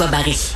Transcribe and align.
Barry. 0.00 0.54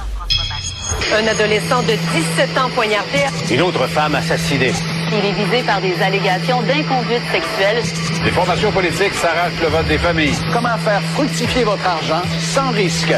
Un 1.15 1.27
adolescent 1.27 1.83
de 1.83 1.93
17 1.93 2.59
ans 2.59 2.71
poignardé. 2.75 3.19
Une 3.51 3.61
autre 3.63 3.87
femme 3.87 4.15
assassinée. 4.15 4.73
Il 5.13 5.25
est 5.25 5.33
visé 5.33 5.63
par 5.63 5.81
des 5.81 5.95
allégations 6.03 6.63
d'inconduite 6.63 7.23
sexuelle. 7.31 7.83
Les 8.25 8.31
formations 8.31 8.73
politiques 8.73 9.15
s'arrachent 9.15 9.61
le 9.61 9.69
vote 9.69 9.87
des 9.89 9.99
familles. 9.99 10.35
Comment 10.53 10.77
faire 10.79 11.03
fructifier 11.15 11.65
votre 11.65 11.87
argent 11.87 12.23
sans 12.55 12.71
risque? 12.71 13.13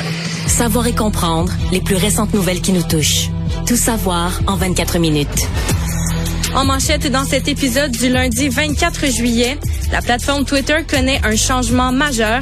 Savoir 0.47 0.87
et 0.89 0.95
comprendre 0.95 1.53
les 1.71 1.81
plus 1.81 1.97
récentes 1.97 2.35
nouvelles 2.35 2.61
qui 2.61 2.73
nous 2.73 2.83
touchent. 2.83 3.29
Tout 3.67 3.77
savoir 3.77 4.41
en 4.47 4.57
24 4.57 4.99
minutes. 4.99 5.49
En 6.55 6.65
manchette 6.65 7.11
dans 7.11 7.25
cet 7.25 7.47
épisode 7.47 7.93
du 7.93 8.09
lundi 8.09 8.49
24 8.49 9.07
juillet, 9.07 9.57
la 9.93 10.03
plateforme 10.03 10.45
Twitter 10.45 10.79
connaît 10.89 11.21
un 11.25 11.37
changement 11.37 11.93
majeur. 11.93 12.41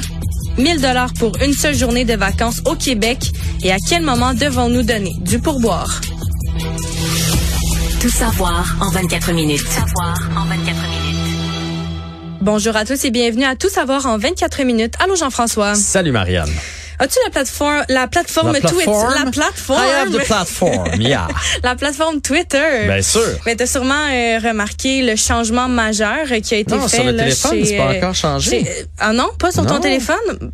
1000 0.57 0.81
dollars 0.81 1.13
pour 1.13 1.33
une 1.43 1.53
seule 1.53 1.75
journée 1.75 2.03
de 2.03 2.15
vacances 2.15 2.61
au 2.65 2.75
Québec 2.75 3.19
et 3.63 3.71
à 3.71 3.77
quel 3.89 4.03
moment 4.03 4.33
devons-nous 4.33 4.83
donner 4.83 5.13
du 5.21 5.39
pourboire? 5.39 6.01
Tout 8.01 8.09
savoir 8.09 8.75
en 8.81 8.89
24 8.89 9.33
minutes. 9.33 9.59
Tout 9.59 9.67
savoir 9.67 10.17
en 10.35 10.45
24 10.45 10.65
minutes. 10.65 11.17
Bonjour 12.41 12.75
à 12.75 12.85
tous 12.85 13.05
et 13.05 13.11
bienvenue 13.11 13.45
à 13.45 13.55
Tout 13.55 13.69
savoir 13.69 14.05
en 14.05 14.17
24 14.17 14.63
minutes. 14.63 14.93
Allô 15.03 15.15
Jean-François. 15.15 15.75
Salut 15.75 16.11
Marianne. 16.11 16.49
As-tu 16.99 17.19
la 17.25 17.29
plateforme, 17.31 17.83
la 17.89 18.07
plateforme 18.07 18.53
La 18.53 18.61
Twitter, 18.61 18.91
la 19.23 19.29
plateforme, 19.31 19.83
I 19.83 19.89
have 20.01 20.11
the 20.11 20.25
platform, 20.25 20.99
yeah. 21.01 21.27
la 21.63 21.75
plateforme 21.75 22.21
Twitter. 22.21 22.85
Bien 22.87 23.01
sûr. 23.01 23.21
Mais 23.45 23.55
t'as 23.55 23.67
sûrement 23.67 23.93
euh, 24.09 24.39
remarqué 24.43 25.03
le 25.03 25.15
changement 25.15 25.67
majeur 25.67 26.25
euh, 26.31 26.39
qui 26.39 26.55
a 26.55 26.57
été 26.57 26.73
Non, 26.75 26.87
fait 26.87 26.97
sur 26.97 27.03
le 27.05 27.11
là, 27.11 27.23
téléphone, 27.23 27.65
c'est 27.65 27.77
pas 27.77 27.91
euh, 27.93 27.97
encore 27.97 28.15
changé. 28.15 28.49
chez- 28.63 28.85
ah 28.99 29.13
non, 29.13 29.29
pas 29.37 29.51
sur 29.51 29.65
ton 29.65 29.75
Non. 29.75 29.79
téléphone? 29.79 30.51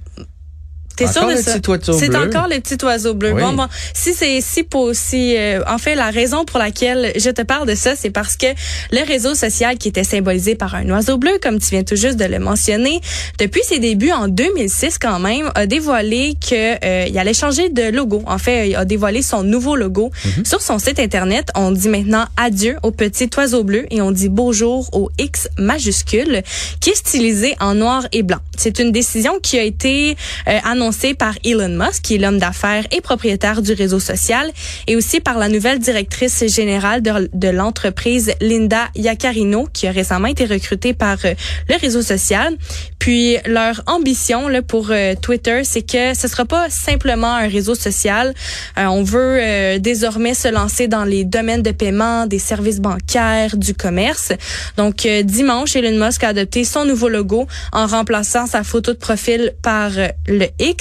T'es 0.96 1.08
sûr 1.08 1.22
de 1.28 1.36
ça? 1.42 1.54
C'est 2.00 2.10
encore 2.16 2.48
le 2.48 2.60
petit 2.60 2.84
oiseau 2.86 3.14
bleu. 3.14 3.32
Oui. 3.34 3.42
Bon, 3.42 3.54
bon, 3.54 3.68
si 3.94 4.14
c'est 4.14 4.42
si 4.42 4.64
pour 4.64 4.92
si 4.94 5.36
euh, 5.38 5.62
en 5.68 5.78
fait 5.78 5.96
la 5.96 6.10
raison 6.12 6.46
pour 6.46 6.60
laquelle 6.60 7.12
je 7.16 7.30
te 7.30 7.42
parle 7.42 7.68
de 7.68 7.76
ça, 7.76 7.96
c'est 7.96 8.10
parce 8.12 8.36
que 8.38 8.48
le 8.92 9.06
réseau 9.06 9.34
social 9.36 9.78
qui 9.78 9.88
était 9.88 10.04
symbolisé 10.04 10.56
par 10.56 10.76
un 10.76 10.88
oiseau 10.90 11.18
bleu, 11.18 11.40
comme 11.42 11.60
tu 11.60 11.70
viens 11.72 11.84
tout 11.84 11.96
juste 11.96 12.18
de 12.18 12.26
le 12.26 12.40
mentionner, 12.40 13.02
depuis 13.40 13.62
ses 13.64 13.80
débuts 13.80 14.12
en 14.12 14.28
2006 14.28 14.98
quand 15.00 15.20
même, 15.20 15.50
a 15.56 15.66
dévoilé 15.66 16.36
que 16.40 16.86
euh, 16.86 17.06
il 17.08 17.18
allait 17.18 17.34
changer 17.34 17.70
de 17.70 17.90
logo. 17.90 18.22
En 18.28 18.38
fait, 18.38 18.70
il 18.70 18.76
a 18.76 18.86
dévoilé 18.86 19.22
son 19.22 19.44
nouveau 19.44 19.76
logo 19.76 20.12
Mhm. 20.38 20.46
sur 20.46 20.62
son 20.62 20.78
site 20.80 21.00
internet. 21.00 21.50
On 21.56 21.72
dit 21.72 21.90
maintenant 21.90 22.26
adieu 22.38 22.78
au 22.84 22.92
petit 22.92 23.30
oiseau 23.38 23.64
bleu 23.64 23.86
et 23.90 24.02
on 24.02 24.12
dit 24.12 24.30
bonjour 24.30 24.90
au 24.94 25.10
X 25.18 25.48
majuscule 25.58 26.44
qui 26.80 26.92
est 26.92 26.96
stylisé 26.96 27.56
en 27.60 27.74
noir 27.76 28.06
et 28.12 28.22
blanc. 28.24 28.40
C'est 28.58 28.80
une 28.80 28.92
décision 28.92 29.40
qui 29.42 29.58
a 29.58 29.64
été 29.64 30.16
euh, 30.48 30.60
annoncée 30.64 30.83
par 31.18 31.36
Elon 31.46 31.70
Musk, 31.70 32.02
qui 32.04 32.16
est 32.16 32.18
l'homme 32.18 32.40
d'affaires 32.40 32.86
et 32.92 33.02
propriétaire 33.02 33.62
du 33.62 33.74
réseau 33.74 34.00
social, 34.00 34.52
et 34.88 34.96
aussi 34.96 35.20
par 35.20 35.38
la 35.38 35.48
nouvelle 35.48 35.80
directrice 35.80 36.46
générale 36.48 37.02
de, 37.02 37.30
de 37.34 37.48
l'entreprise 37.50 38.34
Linda 38.42 38.90
Yaccarino, 38.96 39.68
qui 39.72 39.88
a 39.88 39.92
récemment 39.92 40.28
été 40.28 40.46
recrutée 40.46 40.94
par 40.94 41.18
euh, 41.26 41.34
le 41.70 41.76
réseau 41.80 42.02
social. 42.02 42.56
Puis 43.00 43.38
leur 43.46 43.82
ambition 43.86 44.48
là, 44.48 44.62
pour 44.62 44.88
euh, 44.92 45.14
Twitter, 45.22 45.64
c'est 45.64 45.82
que 45.82 46.14
ce 46.14 46.28
sera 46.28 46.46
pas 46.46 46.70
simplement 46.70 47.34
un 47.34 47.48
réseau 47.48 47.76
social. 47.76 48.34
Euh, 48.78 48.86
on 48.86 49.04
veut 49.04 49.38
euh, 49.42 49.80
désormais 49.80 50.34
se 50.34 50.48
lancer 50.48 50.88
dans 50.88 51.04
les 51.04 51.24
domaines 51.26 51.62
de 51.62 51.72
paiement, 51.72 52.28
des 52.28 52.40
services 52.40 52.80
bancaires, 52.80 53.58
du 53.58 53.74
commerce. 53.74 54.32
Donc 54.78 55.06
euh, 55.06 55.24
dimanche, 55.24 55.76
Elon 55.76 56.06
Musk 56.06 56.24
a 56.24 56.30
adopté 56.30 56.64
son 56.64 56.86
nouveau 56.86 57.10
logo 57.10 57.48
en 57.72 57.88
remplaçant 57.88 58.48
sa 58.48 58.64
photo 58.64 58.94
de 58.94 58.98
profil 58.98 59.54
par 59.62 59.92
euh, 59.98 60.08
le 60.28 60.48
X, 60.60 60.73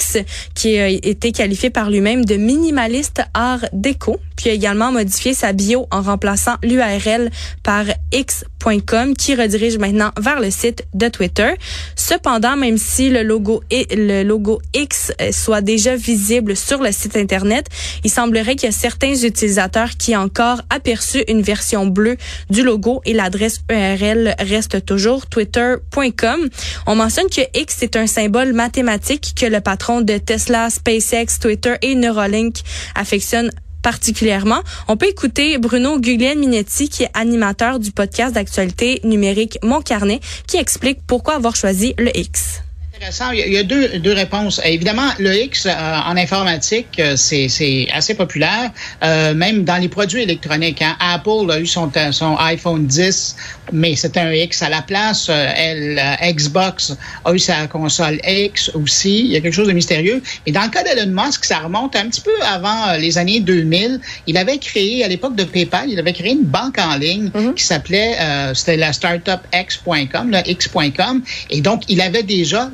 qui 0.55 0.77
a 0.77 0.87
été 0.87 1.31
qualifié 1.31 1.69
par 1.69 1.89
lui-même 1.89 2.25
de 2.25 2.35
minimaliste 2.35 3.21
art 3.33 3.65
déco. 3.73 4.19
Puis 4.35 4.49
également 4.49 4.91
modifié 4.91 5.33
sa 5.33 5.53
bio 5.53 5.87
en 5.91 6.01
remplaçant 6.01 6.55
l'URL 6.63 7.29
par 7.63 7.85
x.com 8.11 9.15
qui 9.15 9.35
redirige 9.35 9.77
maintenant 9.77 10.11
vers 10.19 10.39
le 10.39 10.51
site 10.51 10.85
de 10.93 11.07
Twitter. 11.07 11.53
Cependant, 11.95 12.55
même 12.55 12.77
si 12.77 13.09
le 13.09 13.23
logo 13.23 13.63
et 13.69 13.87
le 13.95 14.23
logo 14.23 14.61
X 14.73 15.11
euh, 15.21 15.31
soit 15.31 15.61
déjà 15.61 15.95
visible 15.95 16.55
sur 16.55 16.81
le 16.81 16.91
site 16.91 17.17
internet, 17.17 17.67
il 18.03 18.09
semblerait 18.09 18.55
qu'il 18.55 18.67
y 18.67 18.73
a 18.73 18.75
certains 18.75 19.15
utilisateurs 19.15 19.91
qui 19.97 20.15
ont 20.15 20.21
encore 20.23 20.61
aperçu 20.69 21.23
une 21.27 21.41
version 21.41 21.85
bleue 21.85 22.17
du 22.49 22.63
logo 22.63 23.01
et 23.05 23.13
l'adresse 23.13 23.61
URL 23.69 24.35
reste 24.39 24.85
toujours 24.85 25.27
twitter.com. 25.27 26.49
On 26.87 26.95
mentionne 26.95 27.29
que 27.29 27.41
X 27.53 27.83
est 27.83 27.95
un 27.95 28.07
symbole 28.07 28.53
mathématique 28.53 29.33
que 29.35 29.45
le 29.45 29.61
patron 29.61 30.01
de 30.01 30.17
Tesla, 30.17 30.69
SpaceX, 30.69 31.39
Twitter 31.39 31.75
et 31.81 31.95
Neuralink 31.95 32.57
affectionne 32.95 33.51
particulièrement. 33.83 34.61
On 34.87 34.97
peut 34.97 35.07
écouter 35.07 35.59
Bruno 35.59 35.99
Guglielminetti, 35.99 36.89
qui 36.89 37.03
est 37.03 37.11
animateur 37.13 37.77
du 37.77 37.91
podcast 37.91 38.33
d'actualité 38.33 38.99
numérique 39.03 39.59
Mon 39.61 39.81
Carnet, 39.81 40.19
qui 40.47 40.57
explique 40.57 40.99
pourquoi 41.05 41.35
avoir 41.35 41.55
choisi 41.55 41.93
le 41.99 42.15
X. 42.17 42.62
intéressant. 43.03 43.31
Il 43.31 43.51
y 43.53 43.57
a, 43.57 43.63
deux, 43.63 43.99
deux 43.99 44.13
réponses. 44.13 44.59
Euh, 44.59 44.67
Évidemment, 44.67 45.09
le 45.19 45.35
X 45.35 45.65
euh, 45.65 45.71
en 45.71 46.15
informatique, 46.17 46.99
euh, 46.99 47.15
c'est 47.15 47.47
c'est 47.49 47.87
assez 47.93 48.13
populaire, 48.15 48.71
euh, 49.03 49.33
même 49.33 49.63
dans 49.65 49.77
les 49.77 49.89
produits 49.89 50.21
électroniques. 50.21 50.81
hein. 50.81 50.95
Apple 50.99 51.51
a 51.51 51.59
eu 51.59 51.67
son, 51.67 51.91
son 52.11 52.37
iPhone 52.37 52.87
10, 52.87 53.35
mais 53.71 53.95
c'était 53.95 54.21
un 54.21 54.31
X 54.31 54.61
à 54.61 54.69
la 54.69 54.81
place. 54.81 55.29
Elle, 55.29 56.01
Xbox 56.21 56.95
a 57.25 57.33
eu 57.33 57.39
sa 57.39 57.67
console 57.67 58.19
X 58.25 58.71
aussi. 58.73 59.19
Il 59.25 59.31
y 59.31 59.35
a 59.37 59.41
quelque 59.41 59.53
chose 59.53 59.67
de 59.67 59.73
mystérieux. 59.73 60.21
Et 60.45 60.51
dans 60.51 60.63
le 60.63 60.69
cas 60.69 60.83
d'Elon 60.83 61.11
Musk, 61.11 61.45
ça 61.45 61.59
remonte 61.59 61.95
un 61.95 62.07
petit 62.07 62.21
peu 62.21 62.31
avant 62.43 62.93
les 62.97 63.17
années 63.17 63.39
2000. 63.41 63.99
Il 64.27 64.37
avait 64.37 64.57
créé, 64.57 65.03
à 65.03 65.07
l'époque 65.07 65.35
de 65.35 65.43
PayPal, 65.43 65.89
il 65.89 65.99
avait 65.99 66.13
créé 66.13 66.31
une 66.31 66.43
banque 66.43 66.77
en 66.79 66.95
ligne 66.97 67.29
qui 67.55 67.63
s'appelait, 67.63 68.15
euh, 68.19 68.53
c'était 68.53 68.77
la 68.77 68.93
startupx.com, 68.93 70.31
le 70.31 70.49
x.com. 70.49 71.21
Et 71.49 71.61
donc, 71.61 71.83
il 71.89 72.01
avait 72.01 72.23
déjà 72.23 72.69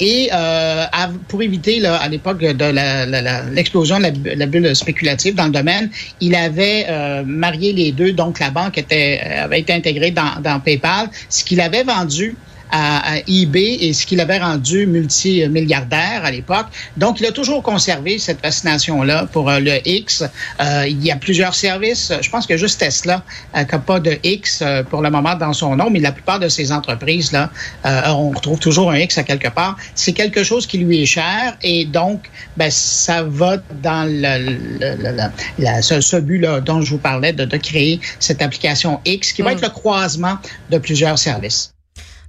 Et 0.00 0.30
euh, 0.32 0.84
pour 1.28 1.42
éviter, 1.42 1.84
à 1.84 2.08
l'époque 2.08 2.40
de 2.40 2.64
la- 2.64 3.06
la- 3.06 3.42
l'explosion 3.50 3.98
de 3.98 4.02
la, 4.04 4.10
bu- 4.10 4.34
la 4.36 4.46
bulle 4.46 4.74
spéculative 4.74 5.34
dans 5.34 5.46
le 5.46 5.50
domaine, 5.52 5.90
il 6.20 6.34
avait 6.34 6.86
euh, 6.88 7.22
marié 7.26 7.72
les 7.72 7.92
deux. 7.92 8.12
Donc, 8.12 8.38
la 8.40 8.50
banque 8.50 8.78
euh, 8.92 9.44
avait 9.44 9.60
été 9.60 9.72
intégrée 9.72 10.10
dans 10.10 10.60
PayPal. 10.60 11.08
Ce 11.28 11.44
qu'il 11.44 11.60
avait 11.60 11.84
vendu 11.84 12.36
à, 12.70 13.14
à 13.14 13.18
eBay 13.26 13.78
et 13.80 13.92
ce 13.92 14.06
qu'il 14.06 14.20
avait 14.20 14.38
rendu 14.38 14.86
multimilliardaire 14.86 16.22
à 16.24 16.30
l'époque. 16.30 16.66
Donc, 16.96 17.20
il 17.20 17.26
a 17.26 17.32
toujours 17.32 17.62
conservé 17.62 18.18
cette 18.18 18.40
fascination-là 18.40 19.26
pour 19.32 19.48
euh, 19.50 19.60
le 19.60 19.78
X. 19.88 20.22
Euh, 20.60 20.86
il 20.88 21.04
y 21.04 21.10
a 21.10 21.16
plusieurs 21.16 21.54
services. 21.54 22.12
Je 22.20 22.30
pense 22.30 22.46
que 22.46 22.56
juste 22.56 22.80
Tesla 22.80 23.22
euh, 23.56 23.64
n'a 23.70 23.78
pas 23.78 24.00
de 24.00 24.18
X 24.22 24.60
euh, 24.62 24.82
pour 24.82 25.02
le 25.02 25.10
moment 25.10 25.34
dans 25.34 25.52
son 25.52 25.76
nom, 25.76 25.90
mais 25.90 26.00
la 26.00 26.12
plupart 26.12 26.38
de 26.40 26.48
ces 26.48 26.72
entreprises-là, 26.72 27.50
euh, 27.86 28.00
on 28.08 28.30
retrouve 28.30 28.58
toujours 28.58 28.90
un 28.90 28.98
X 28.98 29.18
à 29.18 29.22
quelque 29.22 29.48
part. 29.48 29.76
C'est 29.94 30.12
quelque 30.12 30.42
chose 30.44 30.66
qui 30.66 30.78
lui 30.78 31.02
est 31.02 31.06
cher 31.06 31.56
et 31.62 31.84
donc, 31.84 32.28
ben, 32.56 32.70
ça 32.70 33.22
va 33.22 33.56
dans 33.82 34.04
le, 34.08 34.56
le- 34.80 34.96
le- 35.02 35.30
la- 35.58 35.82
ce, 35.82 36.00
ce 36.00 36.16
but-là 36.16 36.60
dont 36.60 36.80
je 36.80 36.90
vous 36.90 36.98
parlais 36.98 37.32
de, 37.32 37.44
de 37.44 37.56
créer 37.56 38.00
cette 38.20 38.42
application 38.42 39.00
X 39.04 39.32
qui 39.32 39.42
va 39.42 39.48
Mm. 39.48 39.52
être 39.54 39.62
le 39.62 39.68
croisement 39.70 40.36
de 40.70 40.76
plusieurs 40.78 41.18
services. 41.18 41.72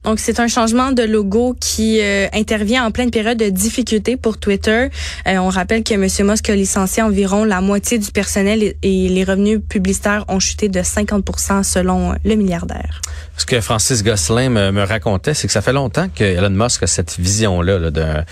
Donc, 0.05 0.19
c'est 0.19 0.39
un 0.39 0.47
changement 0.47 0.91
de 0.91 1.03
logo 1.03 1.55
qui 1.59 1.99
euh, 2.01 2.27
intervient 2.33 2.85
en 2.85 2.91
pleine 2.91 3.11
période 3.11 3.37
de 3.37 3.49
difficulté 3.49 4.15
pour 4.15 4.37
Twitter. 4.37 4.87
Euh, 5.27 5.37
on 5.37 5.49
rappelle 5.49 5.83
que 5.83 5.93
M. 5.93 6.07
Musk 6.29 6.49
a 6.49 6.55
licencié 6.55 7.03
environ 7.03 7.43
la 7.43 7.59
moitié 7.59 7.97
du 7.97 8.09
personnel 8.11 8.63
et, 8.81 9.09
les 9.09 9.23
revenus 9.23 9.59
publicitaires 9.67 10.23
ont 10.29 10.39
chuté 10.39 10.69
de 10.69 10.79
50% 10.79 11.63
selon 11.63 12.13
le 12.23 12.35
milliardaire. 12.35 13.01
Ce 13.35 13.45
que 13.45 13.59
Francis 13.59 14.03
Gosselin 14.03 14.49
me, 14.49 14.71
me 14.71 14.83
racontait, 14.83 15.33
c'est 15.33 15.47
que 15.47 15.53
ça 15.53 15.61
fait 15.61 15.73
longtemps 15.73 16.07
que 16.13 16.23
Elon 16.23 16.49
Musk 16.49 16.83
a 16.83 16.87
cette 16.87 17.17
vision-là 17.19 17.79
là, 17.79 17.91
d'un- 17.91 18.23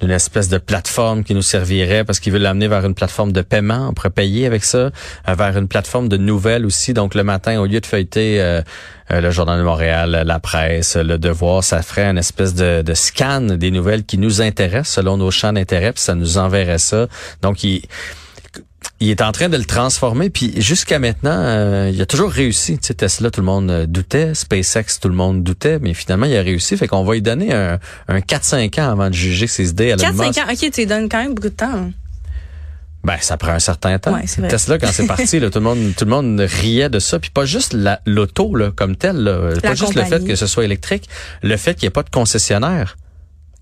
d'une 0.00 0.10
espèce 0.10 0.48
de 0.48 0.58
plateforme 0.58 1.24
qui 1.24 1.34
nous 1.34 1.42
servirait 1.42 2.04
parce 2.04 2.20
qu'il 2.20 2.32
veut 2.32 2.38
l'amener 2.38 2.68
vers 2.68 2.84
une 2.84 2.94
plateforme 2.94 3.32
de 3.32 3.40
paiement. 3.42 3.90
On 3.90 4.10
payer 4.10 4.46
avec 4.46 4.64
ça, 4.64 4.78
euh, 4.78 4.90
vers 5.36 5.56
une 5.56 5.68
plateforme 5.68 6.08
de 6.08 6.16
nouvelles 6.16 6.66
aussi. 6.66 6.92
Donc 6.92 7.14
le 7.14 7.24
matin, 7.24 7.58
au 7.60 7.66
lieu 7.66 7.80
de 7.80 7.86
feuilleter 7.86 8.60
le 9.10 9.30
Journal 9.30 9.58
de 9.58 9.64
Montréal, 9.64 10.22
la 10.26 10.38
presse, 10.40 10.96
le 10.96 11.18
Devoir, 11.18 11.62
ça 11.62 11.82
ferait 11.82 12.04
une 12.06 12.18
espèce 12.18 12.54
de, 12.54 12.82
de 12.82 12.94
scan 12.94 13.40
des 13.42 13.70
nouvelles 13.70 14.04
qui 14.04 14.18
nous 14.18 14.40
intéressent 14.42 14.94
selon 14.94 15.16
nos 15.16 15.30
champs 15.30 15.52
d'intérêt, 15.52 15.92
puis 15.92 16.02
ça 16.02 16.14
nous 16.14 16.38
enverrait 16.38 16.78
ça. 16.78 17.06
Donc 17.42 17.64
il 17.64 17.82
il 19.00 19.10
est 19.10 19.22
en 19.22 19.32
train 19.32 19.48
de 19.48 19.56
le 19.56 19.64
transformer, 19.64 20.30
puis 20.30 20.60
jusqu'à 20.60 20.98
maintenant, 20.98 21.36
euh, 21.36 21.90
il 21.92 22.00
a 22.00 22.06
toujours 22.06 22.30
réussi. 22.30 22.78
Tu 22.78 22.86
sais, 22.86 22.94
Tesla, 22.94 23.30
tout 23.30 23.40
le 23.40 23.46
monde 23.46 23.70
euh, 23.70 23.86
doutait, 23.86 24.34
SpaceX, 24.34 25.00
tout 25.00 25.08
le 25.08 25.14
monde 25.14 25.42
doutait, 25.42 25.78
mais 25.80 25.94
finalement, 25.94 26.26
il 26.26 26.36
a 26.36 26.42
réussi. 26.42 26.76
Fait 26.76 26.86
qu'on 26.86 27.02
va 27.02 27.14
lui 27.14 27.22
donner 27.22 27.52
un, 27.52 27.78
un 28.08 28.18
4-5 28.20 28.80
ans 28.80 28.90
avant 28.92 29.08
de 29.08 29.14
juger 29.14 29.46
ses 29.46 29.70
idées 29.70 29.92
à 29.92 29.96
4-5 29.96 30.40
ans, 30.40 30.44
OK, 30.52 30.70
tu 30.70 30.80
lui 30.80 30.86
donnes 30.86 31.08
quand 31.08 31.18
même 31.22 31.34
beaucoup 31.34 31.48
de 31.48 31.54
temps. 31.54 31.66
hein. 31.74 31.90
Ben, 33.04 33.16
ça 33.20 33.36
prend 33.36 33.52
un 33.52 33.58
certain 33.58 33.98
temps. 33.98 34.14
Ouais, 34.14 34.22
c'est 34.26 34.40
vrai. 34.40 34.48
Tesla, 34.48 34.78
quand 34.78 34.90
c'est 34.90 35.06
parti, 35.06 35.38
là, 35.38 35.50
tout 35.50 35.58
le 35.58 35.64
monde, 35.64 35.92
tout 35.96 36.04
le 36.06 36.10
monde 36.10 36.40
riait 36.40 36.88
de 36.88 36.98
ça. 36.98 37.18
Puis 37.18 37.30
pas 37.30 37.44
juste 37.44 37.72
la- 37.74 38.00
l'auto 38.06 38.54
là, 38.56 38.70
comme 38.74 38.96
tel, 38.96 39.16
là. 39.16 39.50
pas 39.60 39.74
juste 39.74 39.94
le 39.94 40.02
fait 40.04 40.24
que 40.26 40.34
ce 40.36 40.46
soit 40.46 40.64
électrique, 40.64 41.08
le 41.42 41.56
fait 41.56 41.74
qu'il 41.74 41.82
n'y 41.84 41.88
ait 41.88 41.90
pas 41.90 42.02
de 42.02 42.10
concessionnaire. 42.10 42.96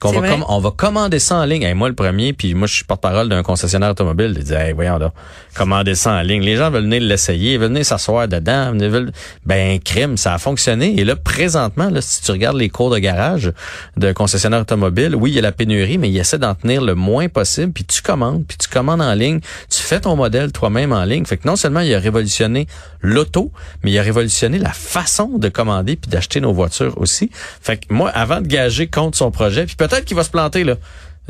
Qu'on 0.03 0.13
va 0.21 0.29
com- 0.29 0.45
on 0.49 0.59
va 0.59 0.71
commander 0.73 1.19
ça 1.19 1.37
en 1.37 1.45
ligne. 1.45 1.63
Hey, 1.63 1.75
moi 1.75 1.89
le 1.89 1.95
premier, 1.95 2.33
puis 2.33 2.55
moi 2.55 2.67
je 2.67 2.75
suis 2.75 2.85
porte-parole 2.85 3.29
d'un 3.29 3.43
concessionnaire 3.43 3.91
automobile. 3.91 4.35
Il 4.37 4.45
dit 4.45 4.53
hey, 4.53 4.73
voyons 4.73 4.99
là, 4.99 5.13
commander 5.55 5.95
ça 5.95 6.13
en 6.13 6.21
ligne. 6.23 6.43
Les 6.43 6.57
gens 6.57 6.71
veulent 6.71 6.85
venir 6.85 7.01
l'essayer, 7.03 7.57
veulent 7.57 7.69
venir 7.71 7.85
s'asseoir 7.87 8.27
dedans. 8.29 8.73
ils 8.75 8.89
veulent- 8.89 9.13
Ben 9.47 9.79
crime, 9.81 10.17
ça 10.17 10.35
a 10.35 10.39
fonctionné. 10.39 10.99
Et 11.01 11.05
là 11.05 11.17
présentement, 11.17 11.89
là, 11.89 12.01
si 12.01 12.23
tu 12.23 12.31
regardes 12.33 12.57
les 12.57 12.69
cours 12.69 12.91
de 12.91 12.99
garage 12.99 13.53
de 13.97 14.13
concessionnaires 14.13 14.61
automobiles, 14.63 15.15
oui 15.15 15.31
il 15.31 15.35
y 15.35 15.39
a 15.39 15.43
la 15.43 15.53
pénurie, 15.53 15.99
mais 15.99 16.09
ils 16.11 16.19
essaient 16.19 16.39
d'en 16.39 16.55
tenir 16.55 16.83
le 16.83 16.95
moins 16.95 17.29
possible. 17.29 17.73
Puis 17.73 17.85
tu 17.85 18.03
commandes, 18.03 18.45
puis 18.47 18.57
tu 18.59 18.69
commandes 18.69 19.01
en 19.03 19.15
ligne, 19.15 19.41
tu 19.71 19.81
fais 19.83 20.01
ton 20.01 20.17
modèle 20.17 20.53
toi-même 20.53 20.93
en 20.93 21.05
ligne. 21.05 21.25
Fait 21.25 21.37
que 21.37 21.47
non 21.47 21.57
seulement 21.57 21.81
il 21.81 21.95
a 21.95 21.99
révolutionné 21.99 22.67
l'auto, 23.01 23.53
mais 23.83 23.91
il 23.93 23.99
a 23.99 24.03
révolutionné 24.03 24.59
la 24.59 24.73
façon 24.73 25.39
de 25.39 25.49
commander 25.49 25.97
puis 25.97 26.11
d'acheter 26.11 26.41
nos 26.41 26.53
voitures 26.53 26.95
aussi. 26.99 27.31
Fait 27.61 27.77
que 27.77 27.93
moi, 27.93 28.11
avant 28.11 28.41
de 28.41 28.47
gager 28.47 28.87
contre 28.87 29.17
son 29.19 29.31
projet, 29.31 29.67
puis 29.67 29.77
peut-être 29.93 30.05
qu'il 30.07 30.17
va 30.17 30.25
se 30.25 30.31
planter 30.31 30.65
là. 30.65 30.77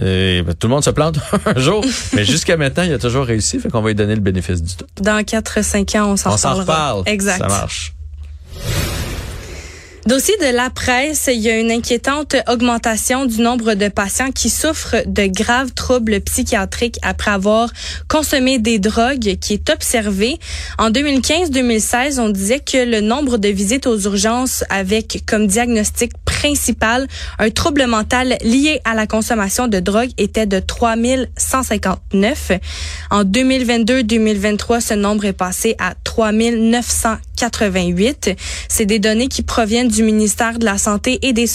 Euh, 0.00 0.42
tout 0.58 0.68
le 0.68 0.74
monde 0.74 0.84
se 0.84 0.90
plante 0.90 1.18
un 1.46 1.58
jour, 1.58 1.84
mais 2.14 2.24
jusqu'à 2.24 2.56
maintenant, 2.56 2.84
il 2.84 2.92
a 2.94 2.98
toujours 2.98 3.26
réussi. 3.26 3.58
Fait 3.58 3.68
qu'on 3.68 3.82
va 3.82 3.88
lui 3.88 3.94
donner 3.94 4.14
le 4.14 4.20
bénéfice 4.20 4.62
du 4.62 4.74
doute. 4.76 4.88
Dans 5.02 5.20
4-5 5.20 5.98
ans, 5.98 6.12
on 6.12 6.16
s'en 6.16 6.32
On 6.32 6.36
s'en 6.36 6.54
reparle. 6.54 7.02
Exact. 7.06 7.38
Ça 7.38 7.48
marche. 7.48 7.92
Dossier 10.04 10.34
de 10.40 10.46
la 10.46 10.68
presse, 10.68 11.30
il 11.32 11.38
y 11.38 11.48
a 11.48 11.56
une 11.56 11.70
inquiétante 11.70 12.34
augmentation 12.48 13.24
du 13.24 13.40
nombre 13.40 13.74
de 13.74 13.86
patients 13.86 14.32
qui 14.32 14.50
souffrent 14.50 14.96
de 15.06 15.26
graves 15.26 15.72
troubles 15.74 16.20
psychiatriques 16.22 16.98
après 17.02 17.30
avoir 17.30 17.70
consommé 18.08 18.58
des 18.58 18.80
drogues 18.80 19.36
qui 19.40 19.52
est 19.52 19.70
observé. 19.70 20.40
En 20.76 20.90
2015-2016, 20.90 22.18
on 22.18 22.30
disait 22.30 22.58
que 22.58 22.84
le 22.84 23.00
nombre 23.00 23.38
de 23.38 23.46
visites 23.46 23.86
aux 23.86 23.96
urgences 24.00 24.64
avec 24.70 25.22
comme 25.24 25.46
diagnostic 25.46 26.10
principal 26.24 27.06
un 27.38 27.50
trouble 27.50 27.86
mental 27.86 28.36
lié 28.42 28.80
à 28.84 28.94
la 28.94 29.06
consommation 29.06 29.68
de 29.68 29.78
drogue 29.78 30.10
était 30.18 30.46
de 30.46 30.58
3159. 30.58 32.50
En 33.12 33.22
2022-2023, 33.22 34.80
ce 34.80 34.94
nombre 34.94 35.26
est 35.26 35.32
passé 35.32 35.76
à 35.78 35.94
3988. 37.50 38.36
C'est 38.68 38.86
des 38.86 38.98
données 38.98 39.28
qui 39.28 39.42
proviennent 39.42 39.88
du 39.88 40.02
ministère 40.02 40.58
de 40.58 40.64
la 40.64 40.78
Santé 40.78 41.18
et 41.22 41.32
des, 41.32 41.46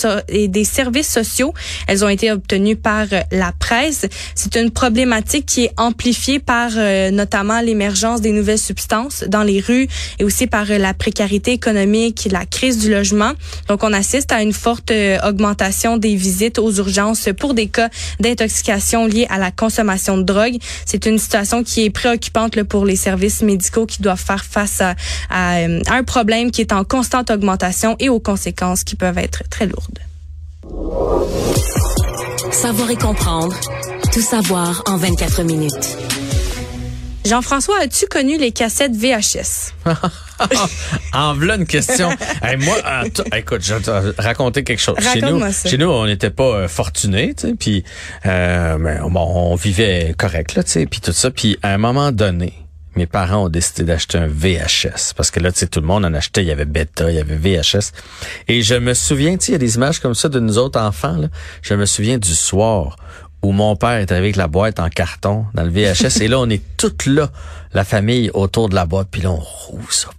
des 0.47 0.63
Services 0.63 1.09
sociaux. 1.09 1.53
Elles 1.87 2.03
ont 2.03 2.09
été 2.09 2.31
obtenues 2.31 2.75
par 2.75 3.05
euh, 3.11 3.21
la 3.31 3.51
presse. 3.57 4.05
C'est 4.35 4.55
une 4.55 4.71
problématique 4.71 5.45
qui 5.45 5.65
est 5.65 5.71
amplifiée 5.77 6.39
par 6.39 6.71
euh, 6.75 7.11
notamment 7.11 7.61
l'émergence 7.61 8.21
des 8.21 8.31
nouvelles 8.31 8.59
substances 8.59 9.23
dans 9.27 9.43
les 9.43 9.59
rues 9.59 9.87
et 10.19 10.23
aussi 10.23 10.47
par 10.47 10.69
euh, 10.69 10.77
la 10.77 10.93
précarité 10.93 11.51
économique, 11.51 12.27
la 12.31 12.45
crise 12.45 12.77
du 12.77 12.91
logement. 12.91 13.31
Donc, 13.67 13.83
on 13.83 13.93
assiste 13.93 14.31
à 14.31 14.41
une 14.41 14.53
forte 14.53 14.91
augmentation 15.23 15.97
des 15.97 16.15
visites 16.15 16.59
aux 16.59 16.71
urgences 16.71 17.29
pour 17.37 17.53
des 17.53 17.67
cas 17.67 17.89
d'intoxication 18.19 19.05
liés 19.05 19.27
à 19.29 19.37
la 19.37 19.51
consommation 19.51 20.17
de 20.17 20.23
drogue. 20.23 20.57
C'est 20.85 21.05
une 21.05 21.17
situation 21.17 21.63
qui 21.63 21.85
est 21.85 21.89
préoccupante 21.89 22.61
pour 22.63 22.85
les 22.85 22.95
services 22.95 23.41
médicaux 23.41 23.85
qui 23.85 24.01
doivent 24.01 24.23
faire 24.23 24.45
face 24.45 24.81
à, 24.81 24.95
à, 25.29 25.59
euh, 25.77 25.91
à 25.91 25.95
un 25.95 26.03
problème 26.03 26.51
qui 26.51 26.61
est 26.61 26.73
en 26.73 26.83
constante 26.83 27.29
augmentation 27.31 27.95
et 27.99 28.09
aux 28.09 28.19
conséquences 28.19 28.83
qui 28.83 28.95
peuvent 28.95 29.17
être 29.17 29.43
très 29.49 29.65
lourdes. 29.65 29.99
Savoir 32.51 32.89
et 32.89 32.95
comprendre. 32.97 33.55
Tout 34.13 34.21
savoir 34.21 34.83
en 34.87 34.97
24 34.97 35.43
minutes. 35.43 35.97
Jean-François, 37.27 37.75
as-tu 37.81 38.05
connu 38.07 38.37
les 38.37 38.51
cassettes 38.51 38.95
VHS? 38.95 39.73
en 41.13 41.33
voilà 41.33 41.55
une 41.55 41.65
question. 41.65 42.09
Hey, 42.41 42.55
moi, 42.57 42.77
écoute, 43.35 43.61
je 43.63 43.73
vais 43.73 43.81
te 43.81 44.21
raconter 44.21 44.63
quelque 44.63 44.79
chose. 44.79 44.95
Chez 45.13 45.21
nous, 45.21 45.39
ça. 45.51 45.69
chez 45.69 45.77
nous, 45.77 45.89
on 45.89 46.05
n'était 46.05 46.29
pas 46.29 46.43
euh, 46.55 46.67
fortunés, 46.69 47.33
tu 47.35 47.49
sais, 47.49 47.53
puis 47.55 47.83
euh, 48.25 48.77
mais, 48.77 48.99
bon, 49.09 49.19
on 49.19 49.55
vivait 49.55 50.15
correct 50.17 50.55
là, 50.55 50.63
tu 50.63 50.71
sais, 50.71 50.85
puis 50.85 51.01
tout 51.01 51.11
ça, 51.11 51.29
puis 51.29 51.57
à 51.63 51.73
un 51.73 51.77
moment 51.77 52.13
donné, 52.13 52.53
mes 52.97 53.05
parents 53.05 53.45
ont 53.45 53.49
décidé 53.49 53.83
d'acheter 53.83 54.17
un 54.17 54.27
VHS 54.27 55.13
parce 55.15 55.31
que 55.31 55.39
là, 55.39 55.51
tu 55.51 55.59
sais, 55.59 55.67
tout 55.67 55.79
le 55.79 55.85
monde 55.85 56.03
en 56.03 56.13
achetait. 56.13 56.41
Il 56.41 56.47
y 56.47 56.51
avait 56.51 56.65
Beta, 56.65 57.09
il 57.09 57.15
y 57.15 57.19
avait 57.19 57.35
VHS, 57.35 57.91
et 58.47 58.61
je 58.61 58.75
me 58.75 58.93
souviens, 58.93 59.37
tu 59.37 59.45
sais, 59.45 59.51
il 59.51 59.53
y 59.53 59.55
a 59.55 59.59
des 59.59 59.75
images 59.75 59.99
comme 59.99 60.15
ça 60.15 60.29
de 60.29 60.39
nous 60.39 60.57
autres 60.57 60.79
enfants. 60.79 61.17
Je 61.61 61.73
me 61.75 61.85
souviens 61.85 62.17
du 62.17 62.33
soir 62.33 62.97
où 63.43 63.51
mon 63.51 63.75
père 63.75 63.99
était 63.99 64.15
avec 64.15 64.35
la 64.35 64.47
boîte 64.47 64.79
en 64.79 64.89
carton 64.89 65.45
dans 65.53 65.63
le 65.63 65.69
VHS, 65.69 66.21
et 66.21 66.27
là, 66.27 66.39
on 66.39 66.49
est 66.49 66.63
toutes 66.75 67.05
là, 67.05 67.29
la 67.73 67.83
famille 67.83 68.31
autour 68.33 68.67
de 68.67 68.75
la 68.75 68.85
boîte, 68.85 69.09
puis 69.11 69.21
là, 69.21 69.31
on 69.31 69.39
roule 69.39 69.91
ça. 69.91 70.09